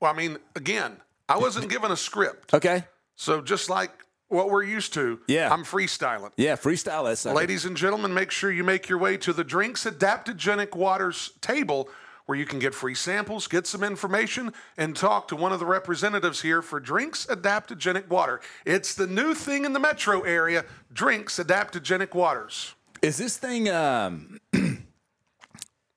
[0.00, 0.96] well, I mean, again,
[1.28, 2.54] I wasn't given a script.
[2.54, 2.84] Okay.
[3.16, 3.90] So just like
[4.32, 5.52] what we're used to, Yeah.
[5.52, 6.32] I'm freestyling.
[6.36, 6.56] Yeah.
[6.56, 7.16] Freestyle that.
[7.18, 7.36] sucker.
[7.36, 11.88] Ladies and gentlemen, make sure you make your way to the Drinks Adaptogenic Waters table
[12.26, 15.66] where you can get free samples, get some information, and talk to one of the
[15.66, 18.40] representatives here for Drinks Adaptogenic Water.
[18.64, 22.74] It's the new thing in the metro area, Drinks Adaptogenic Waters.
[23.02, 23.68] Is this thing?
[23.68, 24.38] Um,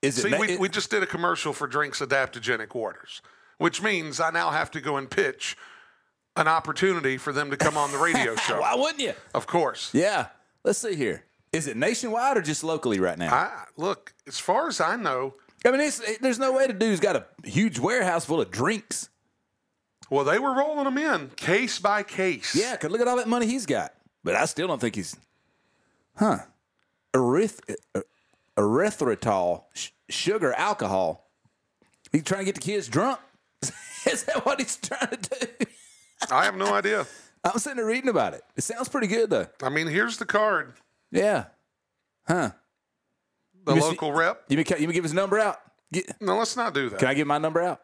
[0.02, 0.21] is it?
[0.24, 3.21] See, ma- we, it- we just did a commercial for Drinks Adaptogenic Waters,
[3.60, 5.56] which means I now have to go and pitch
[6.38, 8.60] an opportunity for them to come on the radio show.
[8.62, 9.13] Why wouldn't you?
[9.34, 9.89] Of course.
[9.93, 10.28] Yeah.
[10.63, 11.24] Let's see here.
[11.54, 13.34] Is it nationwide or just locally right now?
[13.34, 16.74] I, look, as far as I know, I mean, it's, it, there's no way the
[16.74, 19.10] dude's got a huge warehouse full of drinks.
[20.10, 22.54] well, they were rolling them in case by case.
[22.56, 23.93] Yeah, cause look at all that money he's got.
[24.24, 25.15] But I still don't think he's,
[26.17, 26.39] huh?
[27.13, 27.60] Eryth,
[27.95, 28.04] er-
[28.58, 31.30] erythritol, sh- sugar, alcohol.
[32.12, 33.19] He's trying to get the kids drunk.
[34.06, 35.65] Is that what he's trying to do?
[36.31, 37.05] I have no idea.
[37.43, 38.41] I'm sitting there reading about it.
[38.55, 39.47] It sounds pretty good though.
[39.61, 40.73] I mean, here's the card.
[41.11, 41.45] Yeah.
[42.27, 42.51] Huh?
[43.65, 44.43] The me see- local rep.
[44.49, 45.59] You mean, you give his number out?
[45.93, 46.99] Get, No, let's not do that.
[46.99, 47.81] can I give my number out?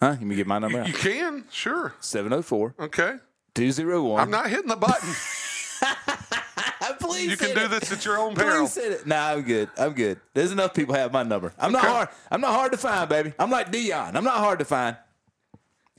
[0.00, 0.16] Huh?
[0.20, 0.88] You mean give my number out?
[0.88, 1.94] you can, sure.
[2.00, 3.16] 704 Okay.
[3.54, 4.20] 201.
[4.20, 5.08] I'm not hitting the button.
[7.00, 7.68] Please You can do it.
[7.80, 8.66] this at your own peril.
[8.66, 9.06] Please it.
[9.06, 9.68] Nah, I'm good.
[9.78, 10.20] I'm good.
[10.34, 11.52] There's enough people have my number.
[11.58, 12.08] I'm not hard.
[12.30, 13.32] I'm not hard to find, baby.
[13.38, 14.16] I'm like Dion.
[14.16, 14.96] I'm not hard to find.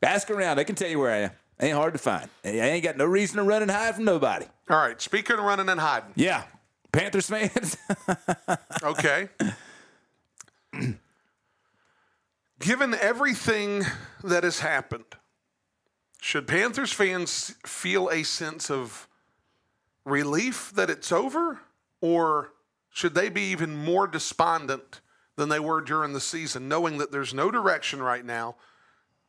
[0.02, 0.58] Ask around.
[0.58, 1.32] They can tell you where I am.
[1.60, 2.30] Ain't hard to find.
[2.44, 4.46] I ain't got no reason to run and hide from nobody.
[4.70, 5.02] All right.
[5.02, 6.12] Speaking of running and hiding.
[6.16, 6.44] Yeah.
[6.92, 7.78] Panthers fans.
[8.84, 9.30] Okay.
[12.60, 13.84] Given everything
[14.24, 15.06] that has happened,
[16.22, 19.08] should Panthers fans feel a sense of
[20.04, 21.60] relief that it's over?
[22.02, 22.52] Or
[22.90, 25.02] should they be even more despondent
[25.36, 28.56] than they were during the season, knowing that there's no direction right now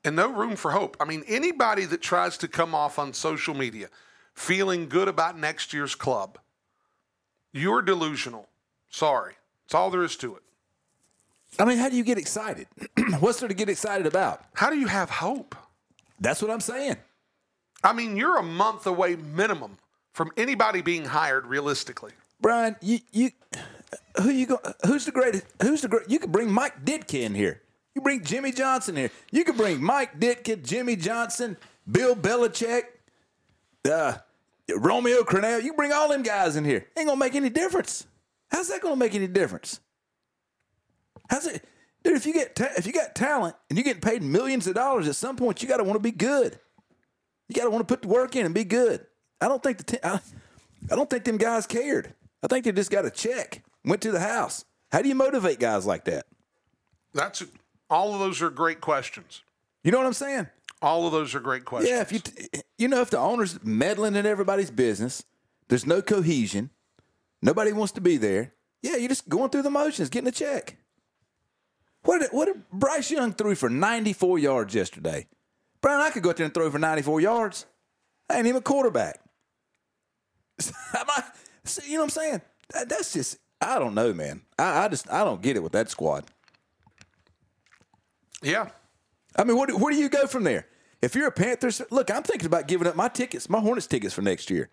[0.07, 0.97] and no room for hope?
[1.01, 3.89] I mean, anybody that tries to come off on social media
[4.35, 6.39] feeling good about next year's club,
[7.53, 8.49] you're delusional.
[8.91, 9.35] Sorry.
[9.65, 10.43] That's all there is to it.
[11.59, 12.67] I mean, how do you get excited?
[13.21, 14.45] What's there to get excited about?
[14.55, 15.55] How do you have hope?
[16.21, 16.97] That's what I'm saying.
[17.83, 19.79] I mean, you're a month away minimum
[20.13, 22.13] from anybody being hired realistically.
[22.41, 23.31] Brian, you you
[24.23, 24.59] who you go?
[24.87, 25.45] Who's the greatest?
[25.63, 26.09] Who's the great?
[26.09, 27.63] You could bring Mike Ditka in here.
[27.97, 29.11] You bring Jimmy Johnson here.
[29.33, 31.57] You could bring Mike Ditka, Jimmy Johnson,
[31.91, 32.83] Bill Belichick,
[33.91, 34.19] uh,
[34.77, 35.63] Romeo Crennel.
[35.63, 36.87] You bring all them guys in here.
[36.95, 38.07] Ain't gonna make any difference.
[38.51, 39.81] How's that gonna make any difference?
[41.31, 41.65] How's it,
[42.05, 42.17] dude?
[42.17, 45.09] If you get ta- if you got talent and you're getting paid millions of dollars,
[45.09, 46.59] at some point you got to want to be good.
[47.49, 49.07] You got to want to put the work in and be good.
[49.41, 50.21] I don't think the te- I,
[50.91, 52.13] I don't think them guys cared.
[52.43, 54.67] I think they just got a check, went to the house.
[54.93, 56.27] How do you motivate guys like that?
[57.15, 57.43] That's
[57.91, 59.43] all of those are great questions.
[59.85, 60.49] You know what I'm saying?
[60.83, 61.91] All of those are great questions.
[61.91, 65.25] Yeah, if you t- you know if the owner's meddling in everybody's business,
[65.69, 66.71] there's no cohesion,
[67.41, 68.53] nobody wants to be there.
[68.83, 70.77] Yeah, you're just going through the motions, getting a check.
[72.03, 75.27] What did, what did Bryce Young threw for 94 yards yesterday?
[75.81, 77.67] Brian, I could go out there and throw for 94 yards.
[78.31, 79.19] I ain't even a quarterback.
[80.95, 81.25] Am I-
[81.65, 82.41] see, you know what I'm saying?
[82.73, 84.43] That, that's just I don't know, man.
[84.59, 86.25] I, I just I don't get it with that squad.
[88.43, 88.69] Yeah.
[89.37, 90.67] I mean, what, where do you go from there?
[91.03, 94.15] If you're a Panthers, look, I'm thinking about giving up my tickets, my Hornets tickets
[94.15, 94.71] for next year.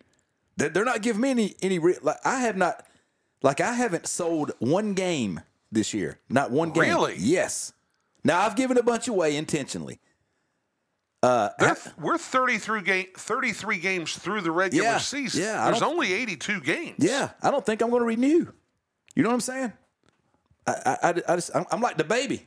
[0.55, 2.85] They're, not giving me any any like I have not
[3.41, 5.41] like I haven't sold one game
[5.71, 6.83] this year, not one game.
[6.83, 7.15] Really?
[7.17, 7.73] Yes.
[8.23, 9.99] Now I've given a bunch away intentionally.
[11.23, 15.41] Uh, they're- we're 33, game, 33 games through the regular Yeah, season.
[15.41, 16.97] yeah, There's only 82 games.
[16.99, 18.51] Yeah, I don't think I'm going to renew.
[19.15, 19.73] You know what I'm saying?
[20.67, 22.45] I I, I, I just I'm, I'm like the baby.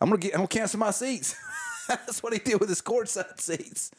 [0.00, 1.36] I'm gonna get I'm gonna cancel my seats.
[1.88, 3.90] That's what he did with his courtside seats.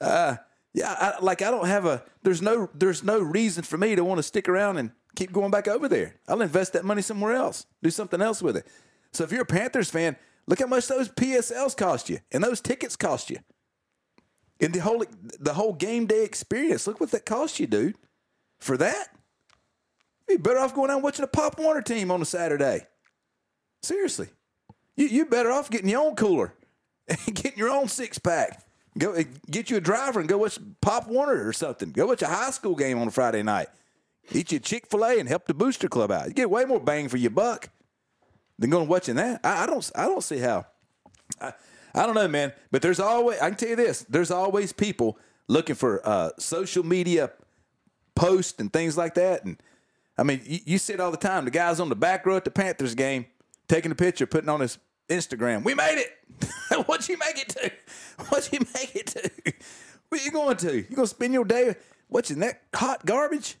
[0.00, 0.36] Uh,
[0.72, 4.04] yeah, I, like I don't have a there's no there's no reason for me to
[4.04, 6.16] want to stick around and keep going back over there.
[6.28, 8.66] I'll invest that money somewhere else, do something else with it.
[9.12, 10.16] So if you're a Panthers fan,
[10.46, 13.38] look how much those PSLs cost you and those tickets cost you.
[14.60, 15.04] And the whole
[15.38, 16.86] the whole game day experience.
[16.86, 17.96] Look what that cost you, dude.
[18.60, 19.08] For that,
[20.28, 22.86] you'd be better off going out and watching a Pop Warner team on a Saturday.
[23.82, 24.28] Seriously,
[24.96, 26.54] you you better off getting your own cooler
[27.08, 28.62] and getting your own six pack.
[28.98, 31.92] Go get you a driver and go watch Pop Warner or something.
[31.92, 33.68] Go watch a high school game on a Friday night.
[34.32, 36.26] Eat your Chick Fil A and help the booster club out.
[36.26, 37.70] You get way more bang for your buck
[38.58, 39.40] than going watching that.
[39.44, 40.66] I, I don't I don't see how.
[41.40, 41.52] I,
[41.94, 42.52] I don't know, man.
[42.70, 44.04] But there's always I can tell you this.
[44.08, 45.18] There's always people
[45.48, 47.30] looking for uh, social media
[48.14, 49.44] posts and things like that.
[49.44, 49.60] And
[50.16, 51.44] I mean, you, you see it all the time.
[51.44, 53.26] The guy's on the back row at the Panthers game,
[53.70, 55.64] taking a picture, putting on his Instagram.
[55.64, 56.86] We made it.
[56.86, 57.72] What'd you make it to?
[58.28, 59.30] What'd you make it to?
[60.08, 60.76] Where you going to?
[60.76, 61.76] You gonna spend your day
[62.08, 63.56] watching that hot garbage?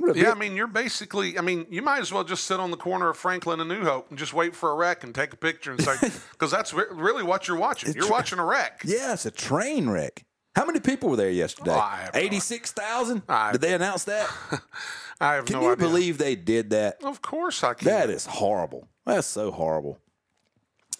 [0.00, 2.70] Rather Yeah, I mean, you're basically, I mean, you might as well just sit on
[2.70, 5.32] the corner of Franklin and New Hope and just wait for a wreck and take
[5.32, 5.96] a picture and say,
[6.32, 7.92] because that's re- really what you're watching.
[7.92, 8.82] You're watching a wreck.
[8.84, 10.24] yeah, it's a train wreck.
[10.54, 11.72] How many people were there yesterday?
[11.72, 13.22] Oh, I Eighty-six thousand.
[13.52, 14.28] Did they announce that?
[15.20, 17.04] I have Can no you believe they did that?
[17.04, 17.86] Of course I can.
[17.86, 18.88] That is horrible.
[19.14, 19.98] That's so horrible.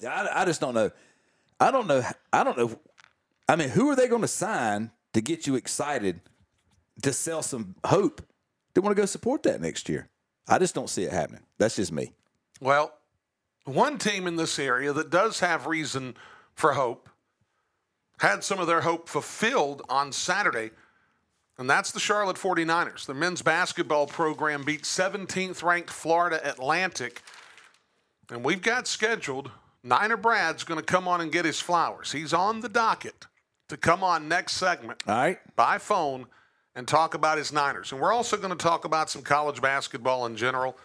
[0.07, 0.91] I, I just don't know.
[1.59, 2.03] I don't know.
[2.33, 2.79] I don't know.
[3.49, 6.21] I mean, who are they going to sign to get you excited
[7.03, 8.23] to sell some hope?
[8.75, 10.09] They want to go support that next year.
[10.49, 11.43] I just don't see it happening.
[11.59, 12.13] That's just me.
[12.61, 12.93] Well,
[13.65, 16.17] one team in this area that does have reason
[16.55, 17.09] for hope
[18.19, 20.71] had some of their hope fulfilled on Saturday,
[21.59, 23.07] and that's the Charlotte 49ers.
[23.07, 27.23] The men's basketball program beat 17th ranked Florida Atlantic,
[28.31, 29.51] and we've got scheduled
[29.83, 32.13] Niner Brad's going to come on and get his flowers.
[32.13, 33.27] He's on the docket
[33.69, 35.39] to come on next segment All right.
[35.57, 36.27] by phone
[36.75, 37.93] and talk about his Niners.
[37.93, 40.77] And we're also going to talk about some college basketball in general.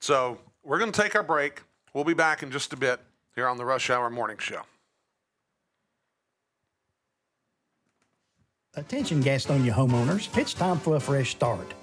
[0.00, 1.62] So we're going to take our break.
[1.94, 3.00] We'll be back in just a bit
[3.34, 4.62] here on the Rush Hour Morning Show.
[8.74, 11.74] Attention Gastonia homeowners, it's time for a fresh start.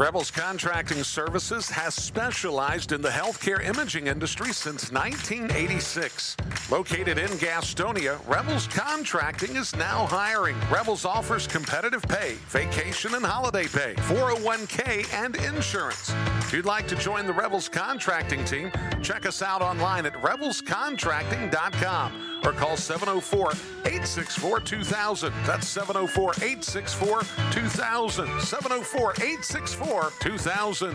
[0.00, 6.38] Rebels Contracting Services has specialized in the healthcare imaging industry since 1986.
[6.70, 10.56] Located in Gastonia, Rebels Contracting is now hiring.
[10.72, 16.14] Rebels offers competitive pay, vacation and holiday pay, 401k, and insurance.
[16.38, 18.72] If you'd like to join the Rebels Contracting team,
[19.02, 23.50] check us out online at rebelscontracting.com or call 704
[23.84, 25.30] 864 2000.
[25.44, 27.20] That's 704 864
[27.52, 28.40] 2000.
[28.40, 29.89] 704 864
[30.20, 30.94] 2000.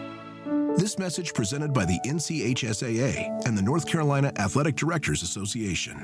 [0.81, 5.95] This message presented by the NCHSAA and the North Carolina Athletic Directors Association.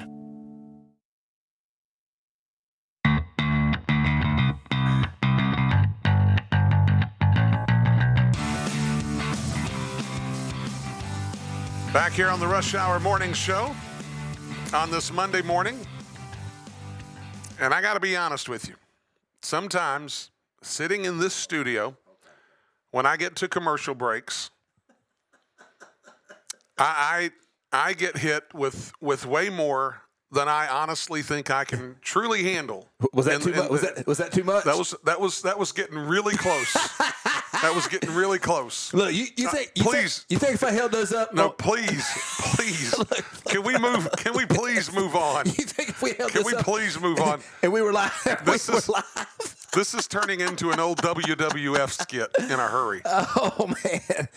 [11.91, 13.75] Back here on the Rush Hour Morning Show
[14.75, 15.80] on this Monday morning.
[17.59, 18.75] And I got to be honest with you.
[19.41, 20.30] Sometimes
[20.61, 21.97] sitting in this studio,
[22.91, 24.51] when I get to commercial breaks,
[26.80, 27.32] I,
[27.73, 30.01] I, I get hit with, with way more
[30.32, 32.89] than I honestly think I can truly handle.
[33.13, 33.69] Was that And- too much?
[33.69, 34.65] Was that was that too much?
[34.65, 36.73] that was that was that was getting really close.
[37.61, 38.93] that was getting really close.
[38.93, 40.19] Look, you, you Uh, think you please.
[40.19, 41.34] think, you think if I held those up?
[41.34, 42.05] No, please,
[42.55, 42.93] please.
[43.47, 44.09] Can we move?
[44.17, 45.45] Can we please move on?
[45.57, 47.39] You think if we held Can we up please move on?
[47.63, 48.11] and we were live?
[48.43, 49.55] This we were is- live.
[49.73, 53.01] This is turning into an old WWF skit in a hurry.
[53.05, 54.28] Oh man,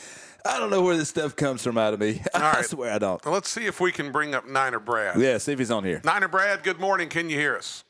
[0.45, 2.23] I don't know where this stuff comes from out of me.
[2.35, 2.65] I right.
[2.65, 3.25] swear I don't.
[3.27, 5.21] Let's see if we can bring up Niner Brad.
[5.21, 6.01] Yeah, see if he's on here.
[6.05, 7.09] Niner Brad, good morning.
[7.09, 7.85] Can you hear us?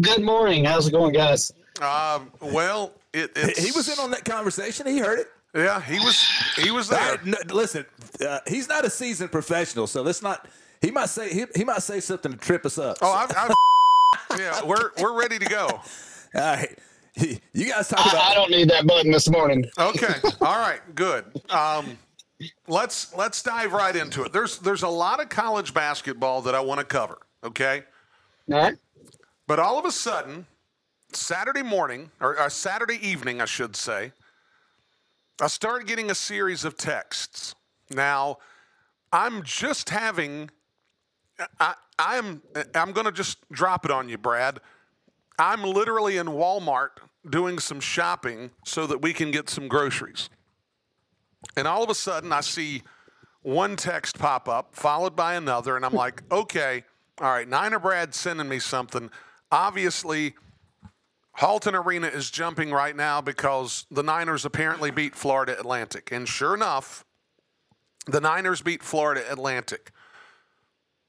[0.00, 0.64] Good morning.
[0.64, 1.52] How's it going, guys?
[1.80, 4.86] Um, well, it, it's, He was in on that conversation.
[4.86, 5.28] He heard it.
[5.54, 6.22] Yeah, he was.
[6.56, 7.00] He was there.
[7.00, 7.86] I- no, listen,
[8.26, 10.46] uh, he's not a seasoned professional, so let's not.
[10.82, 12.98] He might say he, he might say something to trip us up.
[13.00, 13.54] Oh, I've, I've,
[14.38, 15.66] yeah, we're we're ready to go.
[16.34, 16.78] All right,
[17.52, 18.30] you guys talk I, about.
[18.30, 19.64] I don't need that button this morning.
[19.78, 20.14] Okay.
[20.40, 20.80] All right.
[20.94, 21.24] Good.
[21.50, 21.98] Um,
[22.68, 24.32] let's let's dive right into it.
[24.32, 27.18] There's there's a lot of college basketball that I want to cover.
[27.42, 27.84] Okay.
[28.52, 28.76] All right.
[29.46, 30.46] But all of a sudden,
[31.12, 34.12] Saturday morning or, or Saturday evening, I should say,
[35.40, 37.54] I started getting a series of texts.
[37.90, 38.38] Now,
[39.12, 40.50] I'm just having.
[41.60, 42.42] I, I'm
[42.74, 44.60] I'm going to just drop it on you, Brad.
[45.38, 46.90] I'm literally in Walmart
[47.28, 50.30] doing some shopping so that we can get some groceries.
[51.56, 52.82] And all of a sudden, I see
[53.42, 55.98] one text pop up, followed by another, and I'm hmm.
[55.98, 56.84] like, okay,
[57.20, 59.10] all right, Niner Brad sending me something.
[59.50, 60.34] Obviously,
[61.36, 66.10] Halton Arena is jumping right now because the Niners apparently beat Florida Atlantic.
[66.10, 67.04] And sure enough,
[68.06, 69.92] the Niners beat Florida Atlantic.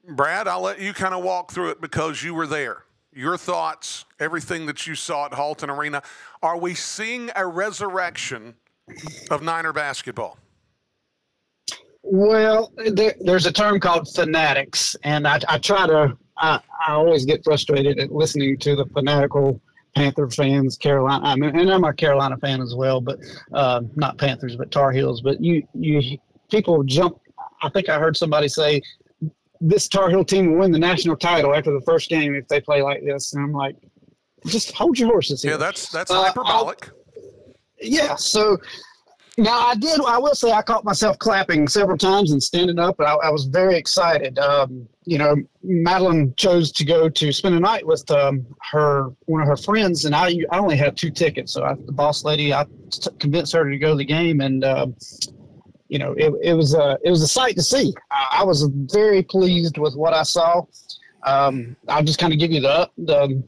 [0.07, 2.84] Brad, I'll let you kind of walk through it because you were there.
[3.18, 6.03] Your thoughts, everything that you saw at Halton Arena.
[6.43, 8.53] Are we seeing a resurrection
[9.32, 10.38] of Niner basketball?
[12.03, 16.15] Well, there, there's a term called fanatics, and I, I try to.
[16.38, 19.59] I, I always get frustrated at listening to the fanatical
[19.95, 21.26] Panther fans, Carolina.
[21.26, 23.18] I mean, and I'm a Carolina fan as well, but
[23.51, 25.22] uh, not Panthers, but Tar Heels.
[25.22, 26.20] But you, you
[26.51, 27.20] people jump.
[27.63, 28.84] I think I heard somebody say
[29.62, 32.62] this Tar Heel team will win the national title after the first game if they
[32.62, 33.76] play like this, and I'm like,
[34.45, 35.51] just hold your horses here.
[35.51, 36.89] Yeah, that's that's Uh, hyperbolic.
[37.82, 38.16] Yeah.
[38.16, 38.58] So
[39.38, 39.99] now I did.
[40.01, 42.99] I will say I caught myself clapping several times and standing up.
[42.99, 44.39] I, I was very excited.
[44.39, 49.41] Um, you know, Madeline chose to go to spend a night with um, her one
[49.41, 51.53] of her friends, and I I only had two tickets.
[51.53, 54.64] So I, the boss lady, I t- convinced her to go to the game, and
[54.64, 54.95] um
[55.89, 57.93] you know, it, it was a it was a sight to see.
[58.11, 60.63] I, I was very pleased with what I saw.
[61.25, 63.43] Um, I'll just kind of give you the the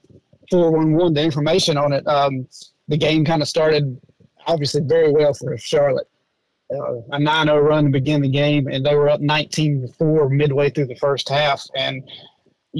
[0.49, 2.07] four one one the information on it.
[2.07, 2.47] Um,
[2.87, 3.99] the game kind of started
[4.47, 6.07] obviously very well for Charlotte.
[6.71, 10.85] Uh, a 9-0 run to begin the game, and they were up 19-4 midway through
[10.85, 11.63] the first half.
[11.75, 12.07] And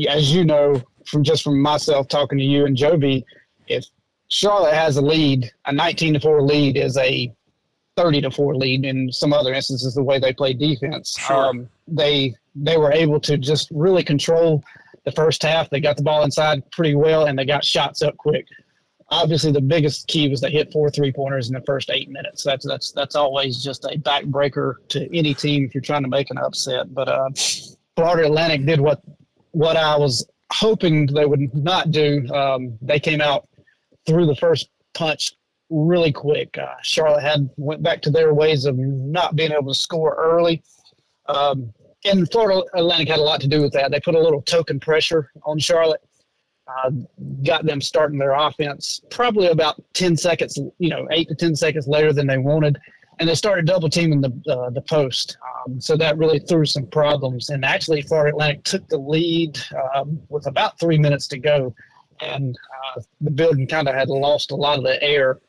[0.08, 3.26] as you know, from just from myself talking to you and Joby,
[3.68, 3.86] if
[4.28, 7.34] Charlotte has a lead, a 19 to 4 lead is a
[8.00, 11.18] 30 to 4 lead in some other instances the way they played defense.
[11.30, 14.64] Um, they they were able to just really control
[15.04, 15.70] the first half.
[15.70, 18.48] They got the ball inside pretty well and they got shots up quick.
[19.10, 22.42] Obviously the biggest key was they hit four three pointers in the first 8 minutes.
[22.42, 26.30] That's that's that's always just a backbreaker to any team if you're trying to make
[26.32, 26.94] an upset.
[26.94, 27.30] But uh,
[27.98, 29.02] Florida Atlantic did what
[29.52, 32.26] what I was hoping they would not do.
[32.34, 33.50] Um, they came out
[34.06, 35.34] through the first punch
[35.70, 36.58] really quick.
[36.58, 40.64] Uh, Charlotte had went back to their ways of not being able to score early,
[41.28, 41.74] um,
[42.06, 43.92] and Florida Atlantic had a lot to do with that.
[43.92, 46.02] They put a little token pressure on Charlotte,
[46.68, 46.92] uh,
[47.44, 51.88] got them starting their offense probably about ten seconds, you know, eight to ten seconds
[51.88, 52.80] later than they wanted,
[53.20, 55.38] and they started double teaming the uh, the post.
[55.68, 57.50] Um, so that really threw some problems.
[57.50, 59.60] And actually, Florida Atlantic took the lead
[59.94, 61.76] um, with about three minutes to go,
[62.22, 62.58] and
[62.96, 65.40] uh, the building kind of had lost a lot of the air.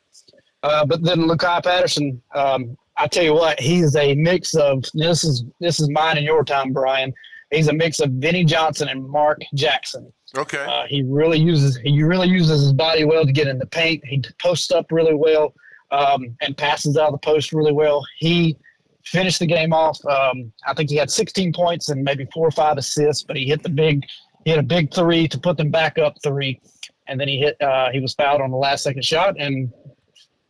[0.63, 5.23] Uh, but then Lu'Cye Patterson, um, I tell you what, he's a mix of this
[5.23, 7.13] is this is mine and your time, Brian.
[7.49, 10.11] He's a mix of Vinny Johnson and Mark Jackson.
[10.37, 10.63] Okay.
[10.63, 14.05] Uh, he really uses he really uses his body well to get in the paint.
[14.05, 15.53] He posts up really well
[15.91, 18.03] um, and passes out of the post really well.
[18.19, 18.55] He
[19.03, 20.03] finished the game off.
[20.05, 23.45] Um, I think he had 16 points and maybe four or five assists, but he
[23.45, 24.05] hit the big
[24.45, 26.59] he hit a big three to put them back up three,
[27.07, 29.71] and then he hit uh, he was fouled on the last second shot, and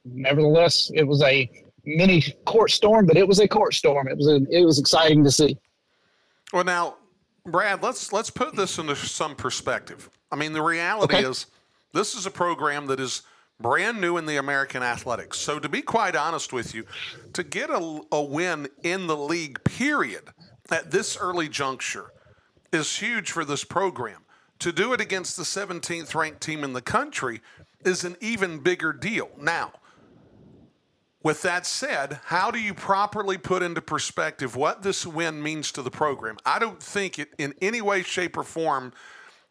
[0.06, 1.49] nevertheless it was a
[1.86, 4.08] mini court storm, but it was a court storm.
[4.08, 5.58] It was a, it was exciting to see.
[6.54, 6.97] Well, now,
[7.45, 10.10] Brad, let's let's put this into some perspective.
[10.32, 11.28] I mean, the reality Okay.
[11.28, 11.47] is
[11.93, 13.24] this is a program that is
[13.60, 15.38] brand new in the American athletics.
[15.38, 16.86] So, to be quite honest with you,
[17.34, 20.30] to get a, a win in the league, period,
[20.70, 22.12] at this early juncture,
[22.72, 24.22] is huge for this program.
[24.60, 27.41] To do it against the 17th ranked team in the country
[27.84, 29.30] is an even bigger deal.
[29.39, 29.74] Now,
[31.24, 35.82] with that said, how do you properly put into perspective what this win means to
[35.82, 36.38] the program?
[36.45, 38.93] I don't think it in any way, shape, or form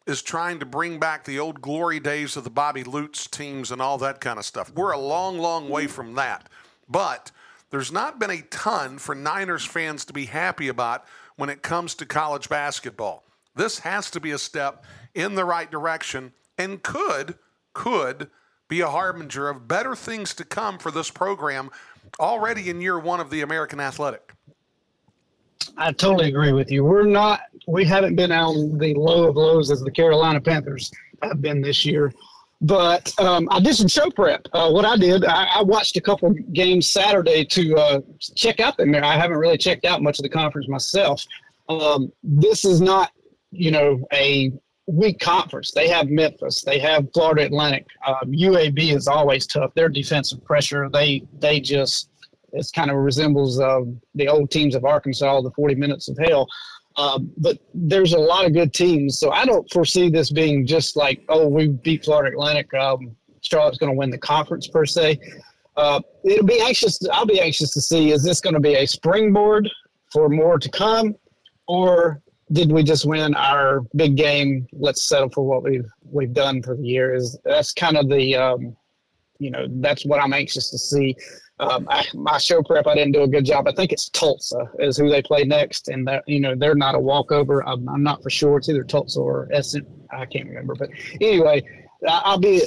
[0.05, 3.81] is trying to bring back the old glory days of the Bobby Lutz teams and
[3.81, 4.73] all that kind of stuff.
[4.73, 6.49] We're a long, long way from that.
[6.89, 7.31] But
[7.69, 11.05] there's not been a ton for Niners fans to be happy about
[11.37, 13.23] when it comes to college basketball.
[13.55, 17.35] This has to be a step in the right direction and could,
[17.73, 18.29] could
[18.71, 21.69] be a harbinger of better things to come for this program
[22.21, 24.31] already in year one of the American Athletic.
[25.75, 26.85] I totally agree with you.
[26.85, 30.89] We're not, we haven't been on the low of lows as the Carolina Panthers
[31.21, 32.13] have been this year.
[32.61, 34.47] But um, I did some show prep.
[34.53, 37.99] Uh, what I did, I, I watched a couple games Saturday to uh,
[38.35, 39.03] check out there.
[39.03, 41.25] I haven't really checked out much of the conference myself.
[41.67, 43.11] Um, this is not,
[43.51, 44.53] you know, a
[44.87, 45.71] weak conference.
[45.71, 46.63] They have Memphis.
[46.63, 47.85] They have Florida Atlantic.
[48.05, 49.73] Um, UAB is always tough.
[49.73, 52.09] Their defensive pressure, they they just
[52.53, 53.81] it's kind of resembles uh,
[54.15, 56.47] the old teams of Arkansas, the 40 minutes of hell.
[56.97, 60.97] Um, but there's a lot of good teams, so I don't foresee this being just
[60.97, 62.73] like, oh, we beat Florida Atlantic.
[62.73, 65.19] Um, Charlotte's going to win the conference per se.
[65.77, 66.99] Uh, it'll be anxious.
[67.11, 69.69] I'll be anxious to see is this going to be a springboard
[70.11, 71.15] for more to come,
[71.67, 72.21] or
[72.51, 74.67] did we just win our big game?
[74.73, 77.13] Let's settle for what we've we've done for the year.
[77.13, 78.75] Is that's kind of the um,
[79.39, 81.15] you know that's what I'm anxious to see.
[81.59, 83.67] Um, I, my show prep, I didn't do a good job.
[83.67, 86.95] I think it's Tulsa is who they play next, and that you know they're not
[86.95, 87.67] a walkover.
[87.67, 88.57] I'm, I'm not for sure.
[88.57, 89.79] It's either Tulsa or SM.
[90.11, 90.89] I can't remember, but
[91.21, 91.63] anyway,
[92.07, 92.63] I'll be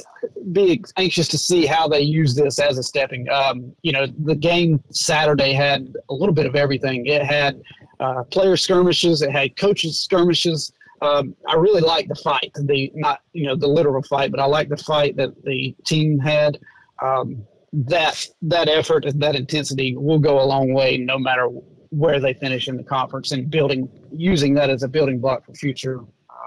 [0.53, 3.28] be anxious to see how they use this as a stepping.
[3.30, 7.07] Um, you know, the game Saturday had a little bit of everything.
[7.07, 7.61] It had
[8.01, 9.22] uh, player skirmishes.
[9.22, 10.72] It had coaches skirmishes.
[11.03, 14.47] Um, I really like the fight, the not you know the literal fight, but I
[14.47, 16.59] like the fight that the team had.
[17.03, 21.49] Um, that that effort and that intensity will go a long way, no matter
[21.91, 25.55] where they finish in the conference, and building using that as a building block for
[25.55, 26.01] future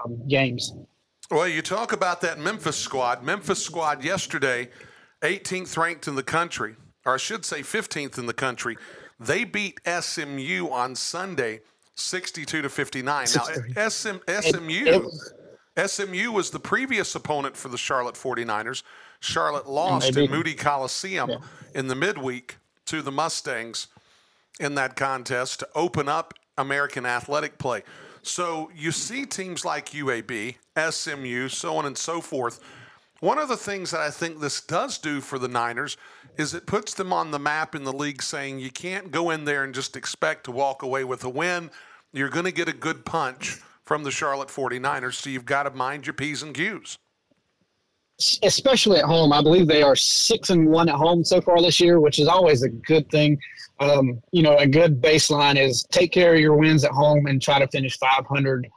[0.04, 0.72] um, games.
[1.30, 3.22] Well, you talk about that Memphis squad.
[3.22, 4.70] Memphis squad yesterday,
[5.22, 6.74] 18th ranked in the country,
[7.04, 8.76] or I should say 15th in the country.
[9.20, 11.60] They beat SMU on Sunday,
[11.96, 13.26] 62 to 59.
[13.34, 15.10] Now, SM, SMU,
[15.86, 18.82] SMU was the previous opponent for the Charlotte 49ers.
[19.20, 21.36] Charlotte lost they in Moody Coliseum Yeah.
[21.74, 22.56] in the midweek
[22.86, 23.88] to the Mustangs
[24.60, 27.82] in that contest to open up American athletic play.
[28.22, 30.56] So you see teams like UAB,
[30.90, 32.60] SMU, so on and so forth.
[33.20, 35.96] One of the things that I think this does do for the Niners
[36.36, 39.44] is it puts them on the map in the league saying you can't go in
[39.44, 41.70] there and just expect to walk away with a win.
[42.12, 45.70] You're going to get a good punch from the Charlotte 49ers, so you've got to
[45.70, 46.96] mind your P's and Q's.
[48.42, 49.32] especially at home.
[49.32, 52.28] I believe they are six and one at home so far this year, which is
[52.28, 53.38] always a good thing.
[53.80, 57.40] Um, you know, a good baseline is take care of your wins at home and
[57.40, 58.68] try to finish 500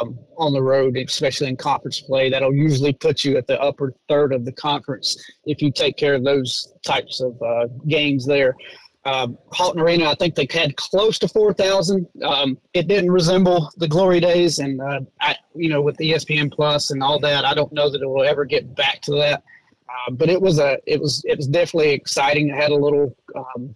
[0.00, 2.30] um, on the road, especially in conference play.
[2.30, 6.14] That'll usually put you at the upper third of the conference if you take care
[6.14, 8.54] of those types of uh, games there.
[9.04, 12.06] Um, Halton Arena, I think they had close to 4,000.
[12.22, 16.90] Um, it didn't resemble the glory days, and uh, I, you know, with ESPN Plus
[16.90, 19.42] and all that, I don't know that it will ever get back to that.
[19.88, 22.48] Uh, but it was a, it was, it was definitely exciting.
[22.48, 23.74] It had a little um,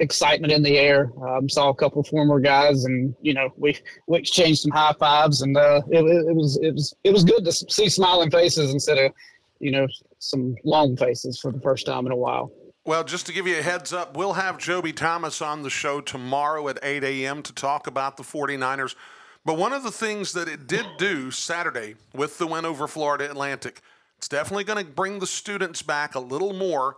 [0.00, 1.10] excitement in the air.
[1.26, 5.42] Um, saw a couple former guys, and you know, we we exchanged some high fives,
[5.42, 8.98] and uh, it, it was, it was, it was good to see smiling faces instead
[8.98, 9.12] of,
[9.60, 9.86] you know,
[10.18, 12.52] some long faces for the first time in a while.
[12.84, 16.00] Well, just to give you a heads up, we'll have Joby Thomas on the show
[16.00, 17.42] tomorrow at 8 a.m.
[17.42, 18.96] to talk about the 49ers.
[19.44, 23.30] But one of the things that it did do Saturday with the win over Florida
[23.30, 23.82] Atlantic,
[24.18, 26.96] it's definitely going to bring the students back a little more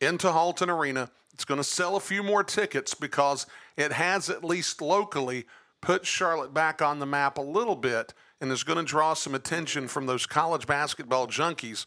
[0.00, 1.10] into Halton Arena.
[1.34, 5.46] It's going to sell a few more tickets because it has, at least locally,
[5.80, 9.34] put Charlotte back on the map a little bit and is going to draw some
[9.34, 11.86] attention from those college basketball junkies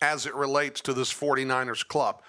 [0.00, 2.20] as it relates to this 49ers club.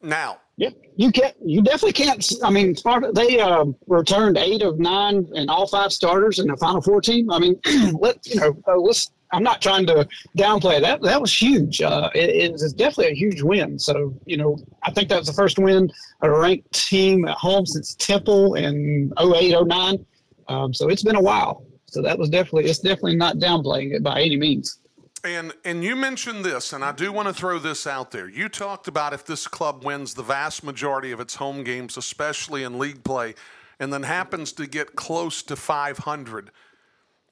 [0.00, 1.36] Now, Yep, you can't.
[1.44, 2.32] You definitely can't.
[2.42, 2.74] I mean.
[3.14, 7.30] They uh, returned eight of nine and all five starters in the Final Four team.
[7.30, 7.60] I mean,
[8.00, 8.60] let you know.
[8.66, 9.12] Uh, let's.
[9.32, 11.02] I'm not trying to downplay that.
[11.02, 11.82] That was huge.
[11.82, 13.78] Uh, it, it was definitely a huge win.
[13.78, 15.90] So you know, I think that was the first win
[16.22, 20.06] a ranked team at home since Temple in 08, 09.
[20.48, 21.64] Um, so it's been a while.
[21.86, 22.70] So that was definitely.
[22.70, 24.78] It's definitely not downplaying it by any means.
[25.24, 28.28] And and you mentioned this, and I do want to throw this out there.
[28.28, 32.62] You talked about if this club wins the vast majority of its home games, especially
[32.62, 33.34] in league play,
[33.80, 36.50] and then happens to get close to 500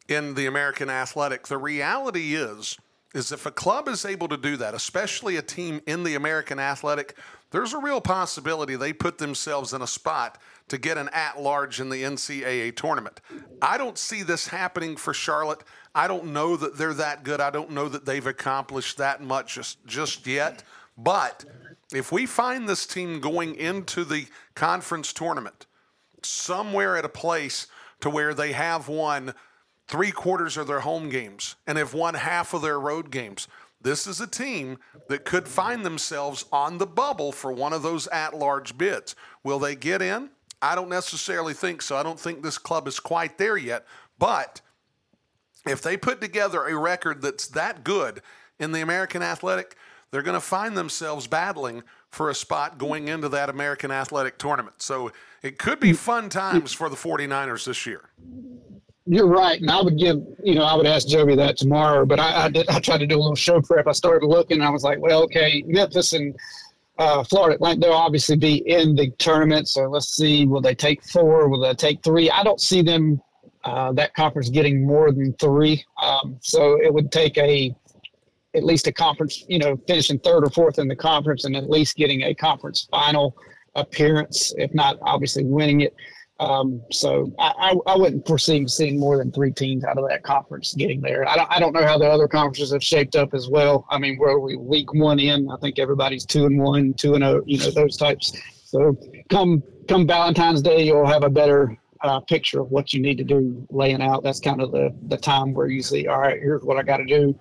[0.08, 1.46] in the American Athletic.
[1.46, 2.78] The reality is,
[3.14, 6.58] is if a club is able to do that, especially a team in the American
[6.58, 7.16] Athletic,
[7.50, 10.38] there's a real possibility they put themselves in a spot
[10.68, 13.20] to get an at-large in the NCAA tournament.
[13.62, 15.62] I don't see this happening for Charlotte.
[15.94, 17.40] I don't know that they're that good.
[17.40, 20.64] I don't know that they've accomplished that much just, just yet.
[20.98, 21.44] But
[21.92, 25.66] if we find this team going into the conference tournament
[26.22, 27.68] somewhere at a place
[28.00, 29.34] to where they have won
[29.88, 33.48] three quarters of their home games and have won half of their road games.
[33.80, 34.78] This is a team
[35.08, 39.14] that could find themselves on the bubble for one of those at large bids.
[39.44, 40.30] Will they get in?
[40.60, 41.96] I don't necessarily think so.
[41.96, 43.86] I don't think this club is quite there yet.
[44.18, 44.60] But
[45.66, 48.22] if they put together a record that's that good
[48.58, 49.76] in the American Athletic,
[50.10, 54.80] they're going to find themselves battling for a spot going into that American Athletic tournament.
[54.80, 55.12] So
[55.42, 58.08] it could be fun times for the 49ers this year.
[59.08, 62.04] You're right, and I would give you know I would ask Joby that tomorrow.
[62.04, 63.86] But I, I did I tried to do a little show prep.
[63.86, 64.60] I started looking.
[64.62, 66.34] I was like, well, okay, Memphis and
[66.98, 69.68] uh, Florida Atlantic, they'll obviously be in the tournament.
[69.68, 71.48] So let's see, will they take four?
[71.48, 72.30] Will they take three?
[72.30, 73.20] I don't see them
[73.64, 75.84] uh, that conference getting more than three.
[76.02, 77.74] Um, so it would take a
[78.54, 81.68] at least a conference, you know, finishing third or fourth in the conference, and at
[81.68, 83.36] least getting a conference final
[83.74, 85.94] appearance, if not obviously winning it.
[86.38, 90.22] Um, so I, I, I wouldn't foresee seeing more than three teams out of that
[90.22, 91.26] conference getting there.
[91.26, 93.86] I don't, I don't know how the other conferences have shaped up as well.
[93.90, 97.24] I mean, where we week one in, I think everybody's two and one, two and
[97.24, 98.36] oh, you know, those types.
[98.64, 98.98] So
[99.30, 103.24] come come Valentine's Day, you'll have a better uh, picture of what you need to
[103.24, 104.22] do laying out.
[104.22, 106.98] That's kind of the the time where you see, all right, here's what I got
[106.98, 107.38] to do,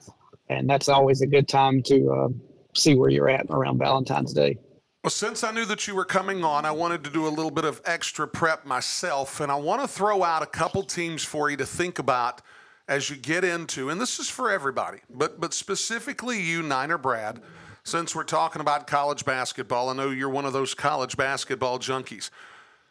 [0.48, 2.28] and that's always a good time to uh,
[2.74, 4.58] see where you're at around Valentine's Day.
[5.06, 7.52] Well, since I knew that you were coming on, I wanted to do a little
[7.52, 11.48] bit of extra prep myself, and I want to throw out a couple teams for
[11.48, 12.42] you to think about
[12.88, 17.40] as you get into, and this is for everybody, but but specifically you, Niner Brad,
[17.84, 19.90] since we're talking about college basketball.
[19.90, 22.32] I know you're one of those college basketball junkies.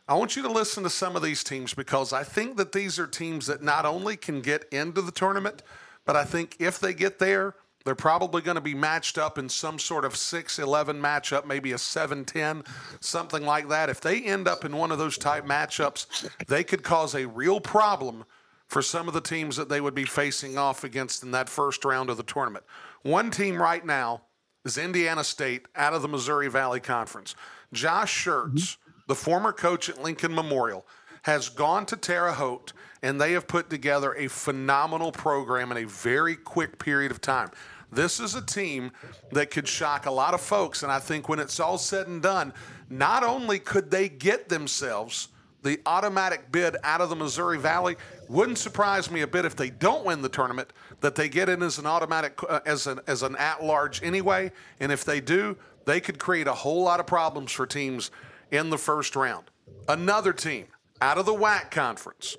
[0.06, 2.96] I want you to listen to some of these teams because I think that these
[3.00, 5.64] are teams that not only can get into the tournament,
[6.04, 9.48] but I think if they get there, they're probably going to be matched up in
[9.48, 12.64] some sort of 6 11 matchup, maybe a 7 10,
[13.00, 13.90] something like that.
[13.90, 17.60] If they end up in one of those type matchups, they could cause a real
[17.60, 18.24] problem
[18.66, 21.84] for some of the teams that they would be facing off against in that first
[21.84, 22.64] round of the tournament.
[23.02, 24.22] One team right now
[24.64, 27.34] is Indiana State out of the Missouri Valley Conference.
[27.72, 28.92] Josh Schertz, mm-hmm.
[29.08, 30.86] the former coach at Lincoln Memorial,
[31.22, 32.72] has gone to Terre Haute
[33.02, 37.50] and they have put together a phenomenal program in a very quick period of time.
[37.94, 38.92] This is a team
[39.32, 40.82] that could shock a lot of folks.
[40.82, 42.52] And I think when it's all said and done,
[42.90, 45.28] not only could they get themselves
[45.62, 47.96] the automatic bid out of the Missouri Valley,
[48.28, 51.62] wouldn't surprise me a bit if they don't win the tournament that they get in
[51.62, 54.52] as an automatic uh, as an as an at large anyway.
[54.80, 58.10] And if they do, they could create a whole lot of problems for teams
[58.50, 59.44] in the first round.
[59.88, 60.66] Another team
[61.00, 62.36] out of the WAC conference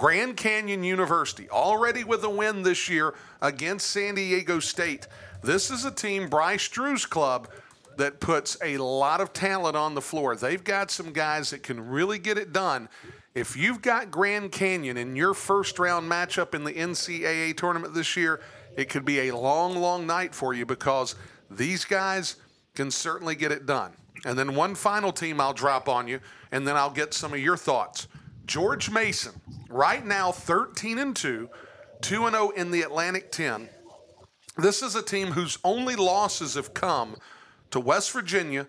[0.00, 5.06] Grand Canyon University, already with a win this year against San Diego State.
[5.42, 7.48] This is a team, Bryce Drew's club,
[7.98, 10.34] that puts a lot of talent on the floor.
[10.36, 12.88] They've got some guys that can really get it done.
[13.34, 18.16] If you've got Grand Canyon in your first round matchup in the NCAA tournament this
[18.16, 18.40] year,
[18.78, 21.14] it could be a long, long night for you because
[21.50, 22.36] these guys
[22.74, 23.92] can certainly get it done.
[24.24, 26.20] And then one final team I'll drop on you,
[26.52, 28.08] and then I'll get some of your thoughts.
[28.50, 31.48] George Mason, right now 13 and 2,
[32.00, 33.68] 2 and 0 in the Atlantic 10.
[34.58, 37.14] This is a team whose only losses have come
[37.70, 38.66] to West Virginia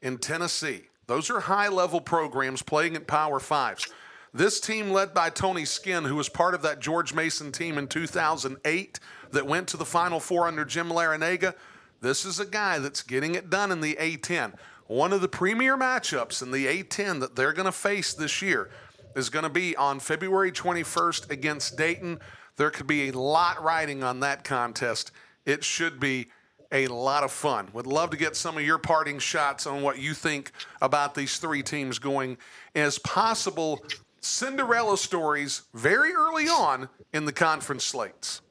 [0.00, 0.82] and Tennessee.
[1.08, 3.92] Those are high level programs playing at Power Fives.
[4.32, 7.88] This team, led by Tony Skinn, who was part of that George Mason team in
[7.88, 9.00] 2008
[9.32, 11.56] that went to the Final Four under Jim Larrañaga,
[12.00, 14.54] this is a guy that's getting it done in the A10.
[14.86, 18.70] One of the premier matchups in the A10 that they're going to face this year
[19.16, 22.20] is going to be on February 21st against Dayton.
[22.56, 25.10] There could be a lot riding on that contest.
[25.44, 26.28] It should be
[26.70, 27.68] a lot of fun.
[27.72, 30.52] Would love to get some of your parting shots on what you think
[30.82, 32.36] about these three teams going
[32.74, 33.82] as possible
[34.20, 38.42] Cinderella stories very early on in the conference slates.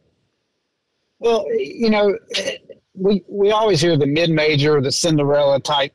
[1.19, 2.17] Well, you know,
[2.93, 5.93] we we always hear the mid major, the Cinderella type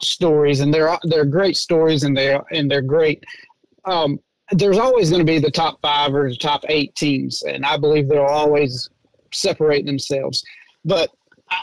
[0.00, 3.24] stories, and they're they're great stories, and they and they're great
[3.86, 4.18] um,
[4.52, 7.76] there's always going to be the top five or the top eight teams, and I
[7.76, 8.90] believe they'll always
[9.32, 10.44] separate themselves.
[10.84, 11.10] But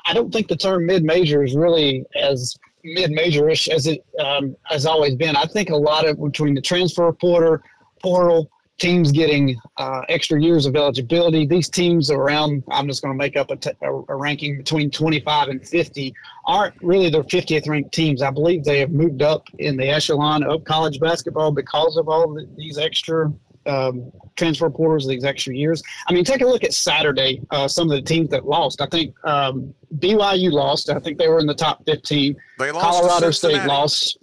[0.05, 5.15] I don't think the term mid-major is really as mid-majorish as it um, has always
[5.15, 5.35] been.
[5.35, 7.59] I think a lot of between the transfer portal,
[8.01, 8.49] portal
[8.79, 11.45] teams getting uh, extra years of eligibility.
[11.45, 15.49] These teams around, I'm just going to make up a, t- a ranking between 25
[15.49, 16.13] and 50,
[16.45, 18.21] aren't really the 50th ranked teams.
[18.21, 22.33] I believe they have moved up in the echelon of college basketball because of all
[22.33, 23.31] the, these extra
[23.65, 25.81] um, transfer portals, these extra years.
[26.07, 28.81] I mean, take a look at Saturday, uh, some of the teams that lost.
[28.81, 30.89] I think um, BYU lost.
[30.89, 32.35] I think they were in the top 15.
[32.59, 34.17] They lost Colorado State lost.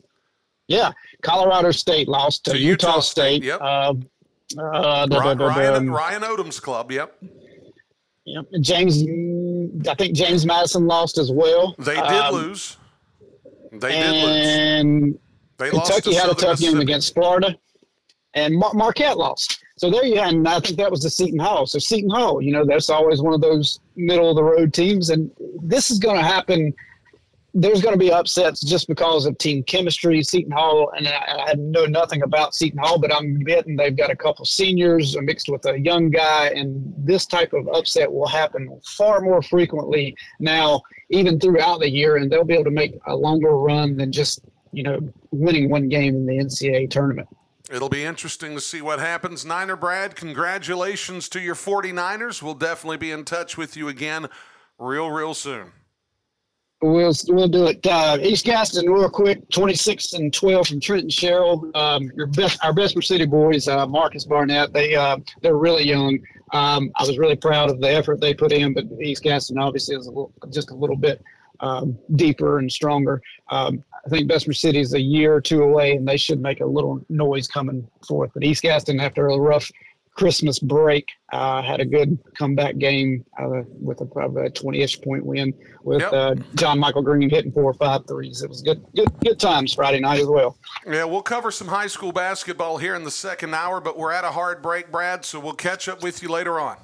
[0.68, 0.92] Yeah,
[1.22, 3.42] Colorado State lost to, To Utah, Utah State.
[3.42, 3.60] State, yep.
[3.60, 4.02] Um,
[4.58, 7.16] uh, Ryan, da- da- Ryan, da- Ryan Odom's club, yep.
[8.26, 8.46] Yep.
[8.60, 9.02] James,
[9.88, 11.74] I think James Madison lost as well.
[11.78, 12.76] They did Um, lose.
[13.72, 14.46] They did lose.
[14.46, 15.18] and
[15.58, 17.56] They lost Kentucky had a tough game against Florida,
[18.34, 19.58] and Mar- Marquette lost.
[19.78, 21.66] So there you had, and I think that was the Seton Hall.
[21.66, 25.08] So Seton Hall, you know, that's always one of those middle of the road teams,
[25.10, 25.30] and
[25.62, 26.74] this is going to happen.
[27.52, 30.22] There's going to be upsets just because of team chemistry.
[30.22, 34.10] Seton Hall, and I, I know nothing about Seton Hall, but I'm betting they've got
[34.10, 38.80] a couple seniors mixed with a young guy, and this type of upset will happen
[38.96, 43.16] far more frequently now, even throughout the year, and they'll be able to make a
[43.16, 44.40] longer run than just
[44.72, 45.00] you know
[45.32, 47.28] winning one game in the NCAA tournament.
[47.70, 49.44] It'll be interesting to see what happens.
[49.44, 52.42] Niner Brad, congratulations to your 49ers.
[52.42, 54.28] We'll definitely be in touch with you again
[54.76, 55.70] real, real soon.
[56.82, 57.86] We'll we'll do it.
[57.86, 59.46] Uh, East Gaston, real quick.
[59.50, 61.70] Twenty six and twelve from Trenton Sherrill.
[61.74, 64.72] Um, your best, our Bessemer City boys, uh, Marcus Barnett.
[64.72, 66.18] They uh, they're really young.
[66.52, 69.94] Um, I was really proud of the effort they put in, but East Gaston obviously
[69.94, 71.22] is a little, just a little bit
[71.60, 73.22] um, deeper and stronger.
[73.50, 76.60] Um, I think Bessemer City is a year or two away, and they should make
[76.60, 78.30] a little noise coming forth.
[78.32, 79.70] But East Gaston, after a rough
[80.16, 85.24] Christmas break, uh, had a good comeback game uh, with a probably a 20-ish point
[85.24, 86.12] win with Yep.
[86.12, 88.42] uh, John Michael Green hitting four or five threes.
[88.42, 90.58] It was good, good, good times Friday night as well.
[90.86, 94.24] Yeah, we'll cover some high school basketball here in the second hour, but we're at
[94.24, 96.76] a hard break, Brad, so we'll catch up with you later on.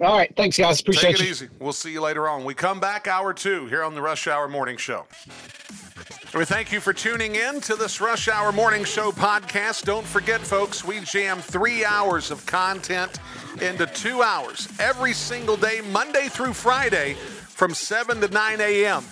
[0.00, 1.12] All right, thanks guys, appreciate it.
[1.18, 1.30] Take it you.
[1.30, 1.48] easy.
[1.60, 2.44] We'll see you later on.
[2.44, 5.06] We come back hour two here on the Rush Hour Morning Show.
[6.34, 9.84] We thank you for tuning in to this Rush Hour Morning Show podcast.
[9.84, 13.20] Don't forget, folks, we jam three hours of content
[13.62, 19.04] into two hours every single day, Monday through Friday, from 7 to 9 a.m.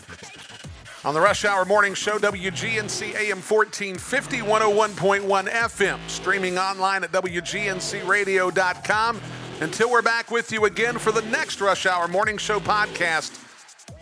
[1.04, 9.20] On the Rush Hour Morning Show, WGNC AM 1450, 101.1 FM, streaming online at WGNCradio.com.
[9.62, 13.30] Until we're back with you again for the next Rush Hour Morning Show podcast,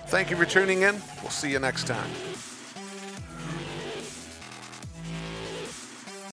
[0.07, 0.95] thank you for tuning in.
[1.21, 2.11] We'll see you next time.